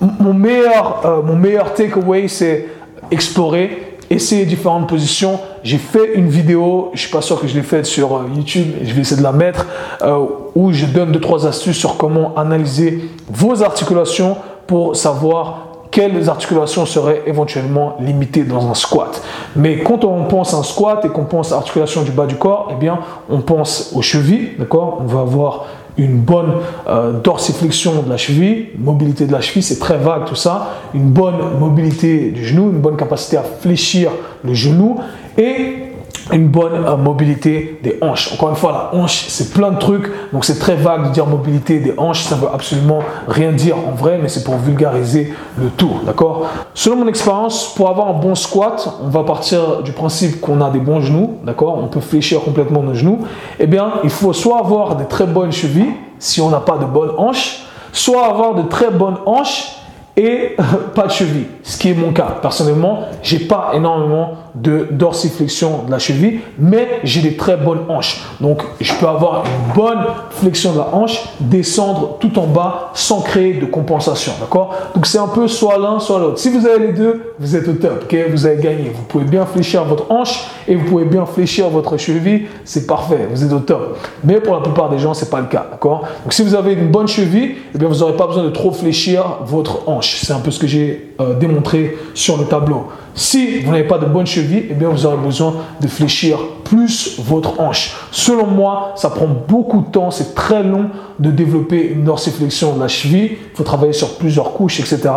meilleur, 0.00 1.02
euh, 1.04 1.20
mon 1.22 1.36
meilleur 1.36 1.74
takeaway, 1.74 2.28
c'est 2.28 2.66
explorer 3.10 3.89
essayer 4.10 4.44
différentes 4.44 4.88
positions. 4.88 5.38
J'ai 5.62 5.78
fait 5.78 6.14
une 6.14 6.28
vidéo, 6.28 6.90
je 6.94 7.00
suis 7.02 7.10
pas 7.10 7.22
sûr 7.22 7.40
que 7.40 7.46
je 7.46 7.54
l'ai 7.54 7.62
faite 7.62 7.86
sur 7.86 8.16
euh, 8.16 8.22
YouTube, 8.34 8.74
je 8.82 8.92
vais 8.92 9.02
essayer 9.02 9.16
de 9.16 9.22
la 9.22 9.32
mettre, 9.32 9.66
euh, 10.02 10.26
où 10.54 10.72
je 10.72 10.86
donne 10.86 11.12
deux 11.12 11.20
trois 11.20 11.46
astuces 11.46 11.78
sur 11.78 11.96
comment 11.96 12.34
analyser 12.36 13.08
vos 13.28 13.62
articulations 13.62 14.36
pour 14.66 14.96
savoir 14.96 15.70
quelles 15.90 16.28
articulations 16.28 16.86
seraient 16.86 17.22
éventuellement 17.26 17.96
limitées 18.00 18.44
dans 18.44 18.70
un 18.70 18.74
squat. 18.74 19.22
Mais 19.56 19.80
quand 19.80 20.04
on 20.04 20.24
pense 20.24 20.54
un 20.54 20.62
squat 20.62 21.04
et 21.04 21.08
qu'on 21.08 21.24
pense 21.24 21.52
à 21.52 21.56
l'articulation 21.56 22.02
du 22.02 22.12
bas 22.12 22.26
du 22.26 22.36
corps, 22.36 22.68
eh 22.72 22.76
bien, 22.76 23.00
on 23.28 23.40
pense 23.40 23.92
aux 23.94 24.02
chevilles, 24.02 24.52
d'accord? 24.58 24.98
On 25.00 25.06
va 25.06 25.20
avoir 25.20 25.66
une 26.00 26.18
bonne 26.18 26.52
euh, 26.88 27.20
dorsiflexion 27.20 28.02
de 28.02 28.08
la 28.08 28.16
cheville, 28.16 28.68
mobilité 28.78 29.26
de 29.26 29.32
la 29.32 29.40
cheville, 29.40 29.62
c'est 29.62 29.78
très 29.78 29.98
vague 29.98 30.24
tout 30.24 30.34
ça, 30.34 30.74
une 30.94 31.10
bonne 31.10 31.58
mobilité 31.58 32.30
du 32.30 32.44
genou, 32.44 32.70
une 32.70 32.80
bonne 32.80 32.96
capacité 32.96 33.36
à 33.36 33.42
fléchir 33.42 34.10
le 34.42 34.54
genou 34.54 34.98
et 35.36 35.89
une 36.32 36.48
bonne 36.48 36.84
euh, 36.86 36.96
mobilité 36.96 37.78
des 37.82 37.98
hanches. 38.00 38.32
Encore 38.32 38.50
une 38.50 38.56
fois, 38.56 38.72
la 38.92 38.98
hanche, 38.98 39.26
c'est 39.28 39.52
plein 39.52 39.70
de 39.70 39.78
trucs, 39.78 40.10
donc 40.32 40.44
c'est 40.44 40.58
très 40.58 40.74
vague 40.74 41.08
de 41.08 41.12
dire 41.12 41.26
mobilité 41.26 41.78
des 41.80 41.94
hanches, 41.96 42.22
ça 42.22 42.36
veut 42.36 42.48
absolument 42.52 43.00
rien 43.28 43.52
dire 43.52 43.76
en 43.76 43.92
vrai, 43.92 44.18
mais 44.20 44.28
c'est 44.28 44.44
pour 44.44 44.56
vulgariser 44.56 45.32
le 45.58 45.68
tout, 45.68 45.92
d'accord? 46.04 46.46
Selon 46.74 46.96
mon 46.96 47.08
expérience, 47.08 47.74
pour 47.74 47.88
avoir 47.88 48.08
un 48.08 48.18
bon 48.18 48.34
squat, 48.34 48.98
on 49.02 49.08
va 49.08 49.24
partir 49.24 49.82
du 49.82 49.92
principe 49.92 50.40
qu'on 50.40 50.60
a 50.60 50.70
des 50.70 50.80
bons 50.80 51.00
genoux, 51.00 51.38
d'accord? 51.44 51.78
On 51.82 51.88
peut 51.88 52.00
fléchir 52.00 52.40
complètement 52.40 52.82
nos 52.82 52.94
genoux. 52.94 53.20
Eh 53.58 53.66
bien, 53.66 53.94
il 54.04 54.10
faut 54.10 54.32
soit 54.32 54.58
avoir 54.58 54.96
de 54.96 55.04
très 55.04 55.26
bonnes 55.26 55.52
chevilles, 55.52 55.94
si 56.18 56.40
on 56.40 56.50
n'a 56.50 56.60
pas 56.60 56.78
de 56.78 56.84
bonnes 56.84 57.12
hanches, 57.16 57.64
soit 57.92 58.26
avoir 58.26 58.54
de 58.54 58.62
très 58.62 58.90
bonnes 58.90 59.18
hanches 59.26 59.79
et 60.16 60.56
pas 60.94 61.06
de 61.06 61.12
cheville, 61.12 61.46
ce 61.62 61.78
qui 61.78 61.90
est 61.90 61.94
mon 61.94 62.12
cas. 62.12 62.38
Personnellement, 62.42 63.04
j'ai 63.22 63.38
pas 63.38 63.72
énormément 63.74 64.34
de 64.54 64.88
dorsiflexion 64.90 65.84
de 65.86 65.90
la 65.90 65.98
cheville, 65.98 66.40
mais 66.58 67.00
j'ai 67.04 67.22
des 67.22 67.36
très 67.36 67.56
bonnes 67.56 67.82
hanches. 67.88 68.20
Donc, 68.40 68.62
je 68.80 68.92
peux 68.94 69.06
avoir 69.06 69.44
une 69.44 69.74
bonne 69.74 70.04
flexion 70.30 70.72
de 70.72 70.78
la 70.78 70.88
hanche, 70.92 71.22
descendre 71.38 72.16
tout 72.18 72.38
en 72.38 72.46
bas 72.46 72.90
sans 72.94 73.20
créer 73.20 73.54
de 73.54 73.66
compensation. 73.66 74.32
D'accord? 74.40 74.74
Donc, 74.94 75.06
c'est 75.06 75.18
un 75.18 75.28
peu 75.28 75.46
soit 75.48 75.78
l'un, 75.78 76.00
soit 76.00 76.18
l'autre. 76.18 76.38
Si 76.38 76.50
vous 76.50 76.66
avez 76.66 76.88
les 76.88 76.92
deux, 76.92 77.34
vous 77.38 77.56
êtes 77.56 77.68
au 77.68 77.74
top. 77.74 78.12
vous 78.30 78.46
avez 78.46 78.60
gagné. 78.60 78.92
Vous 78.94 79.02
pouvez 79.04 79.24
bien 79.24 79.46
fléchir 79.46 79.84
votre 79.84 80.10
hanche 80.10 80.46
et 80.66 80.74
vous 80.74 80.86
pouvez 80.86 81.04
bien 81.04 81.26
fléchir 81.26 81.68
votre 81.68 81.96
cheville. 81.96 82.46
C'est 82.64 82.86
parfait. 82.86 83.28
Vous 83.30 83.44
êtes 83.44 83.52
au 83.52 83.60
top. 83.60 83.98
Mais 84.24 84.40
pour 84.40 84.54
la 84.54 84.62
plupart 84.62 84.88
des 84.88 84.98
gens, 84.98 85.14
c'est 85.14 85.30
pas 85.30 85.40
le 85.40 85.46
cas. 85.46 85.66
D'accord? 85.70 86.02
Donc, 86.24 86.32
si 86.32 86.42
vous 86.42 86.54
avez 86.54 86.72
une 86.72 86.90
bonne 86.90 87.08
cheville, 87.08 87.54
eh 87.74 87.78
bien, 87.78 87.88
vous 87.88 88.00
n'aurez 88.00 88.16
pas 88.16 88.26
besoin 88.26 88.44
de 88.44 88.50
trop 88.50 88.72
fléchir 88.72 89.38
votre 89.44 89.88
C'est 90.02 90.32
un 90.32 90.40
peu 90.40 90.50
ce 90.50 90.58
que 90.58 90.66
j'ai 90.66 91.14
euh, 91.20 91.34
démontré 91.34 91.96
sur 92.14 92.36
le 92.36 92.44
tableau. 92.44 92.88
Si 93.14 93.60
vous 93.60 93.72
n'avez 93.72 93.84
pas 93.84 93.98
de 93.98 94.06
bonne 94.06 94.26
cheville, 94.26 94.66
eh 94.70 94.74
bien 94.74 94.88
vous 94.88 95.04
aurez 95.04 95.16
besoin 95.16 95.54
de 95.80 95.88
fléchir 95.88 96.38
plus 96.64 97.18
votre 97.18 97.60
hanche. 97.60 97.96
Selon 98.12 98.46
moi, 98.46 98.92
ça 98.94 99.10
prend 99.10 99.26
beaucoup 99.26 99.80
de 99.80 99.90
temps, 99.90 100.10
c'est 100.10 100.34
très 100.34 100.62
long 100.62 100.86
de 101.18 101.30
développer 101.30 101.88
une 101.88 102.04
dorsiflexion 102.04 102.74
de 102.74 102.80
la 102.80 102.88
cheville. 102.88 103.32
Il 103.52 103.56
faut 103.56 103.64
travailler 103.64 103.92
sur 103.92 104.16
plusieurs 104.16 104.52
couches, 104.52 104.80
etc. 104.80 105.10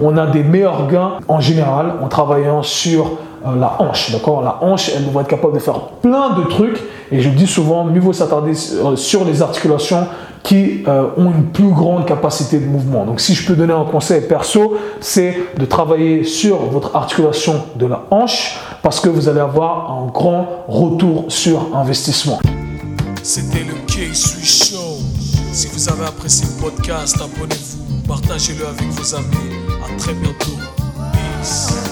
On 0.00 0.16
a 0.16 0.26
des 0.26 0.44
meilleurs 0.44 0.86
gains 0.88 1.14
en 1.26 1.40
général 1.40 1.94
en 2.00 2.08
travaillant 2.08 2.62
sur 2.62 3.18
euh, 3.46 3.56
la 3.58 3.80
hanche. 3.80 4.12
D'accord? 4.12 4.42
La 4.42 4.62
hanche, 4.62 4.90
elle 4.94 5.04
devrait 5.04 5.22
être 5.22 5.28
capable 5.28 5.54
de 5.54 5.58
faire 5.58 5.80
plein 6.00 6.30
de 6.30 6.44
trucs. 6.44 6.80
Et 7.10 7.20
je 7.20 7.28
dis 7.28 7.48
souvent, 7.48 7.84
mieux 7.84 8.00
vaut 8.00 8.12
s'attarder 8.12 8.54
sur 8.54 9.24
les 9.24 9.42
articulations 9.42 10.06
qui 10.42 10.82
euh, 10.88 11.06
ont 11.16 11.30
une 11.30 11.46
plus 11.46 11.70
grande 11.70 12.06
capacité 12.06 12.58
de 12.58 12.66
mouvement. 12.66 13.04
Donc 13.04 13.20
si 13.20 13.34
je 13.34 13.46
peux 13.46 13.54
donner 13.54 13.72
un 13.72 13.84
conseil 13.84 14.22
perso, 14.22 14.76
c'est 15.00 15.36
de 15.56 15.64
travailler 15.64 16.24
sur 16.24 16.56
votre 16.66 16.96
articulation 16.96 17.62
de 17.76 17.86
la 17.86 18.04
hanche 18.10 18.58
parce 18.82 19.00
que 19.00 19.08
vous 19.08 19.28
allez 19.28 19.40
avoir 19.40 19.92
un 19.92 20.06
grand 20.06 20.64
retour 20.68 21.26
sur 21.28 21.76
investissement. 21.76 22.40
C'était 23.22 23.64
le 23.64 23.74
K-Swiss 23.86 24.70
Show. 24.70 24.98
Si 25.52 25.68
vous 25.68 25.88
avez 25.88 26.06
apprécié 26.06 26.46
le 26.46 26.62
podcast, 26.62 27.16
abonnez-vous, 27.20 28.02
partagez-le 28.08 28.66
avec 28.66 28.88
vos 28.88 29.14
amis. 29.14 29.26
À 29.84 29.96
très 29.98 30.14
bientôt. 30.14 30.56
Peace. 31.12 31.91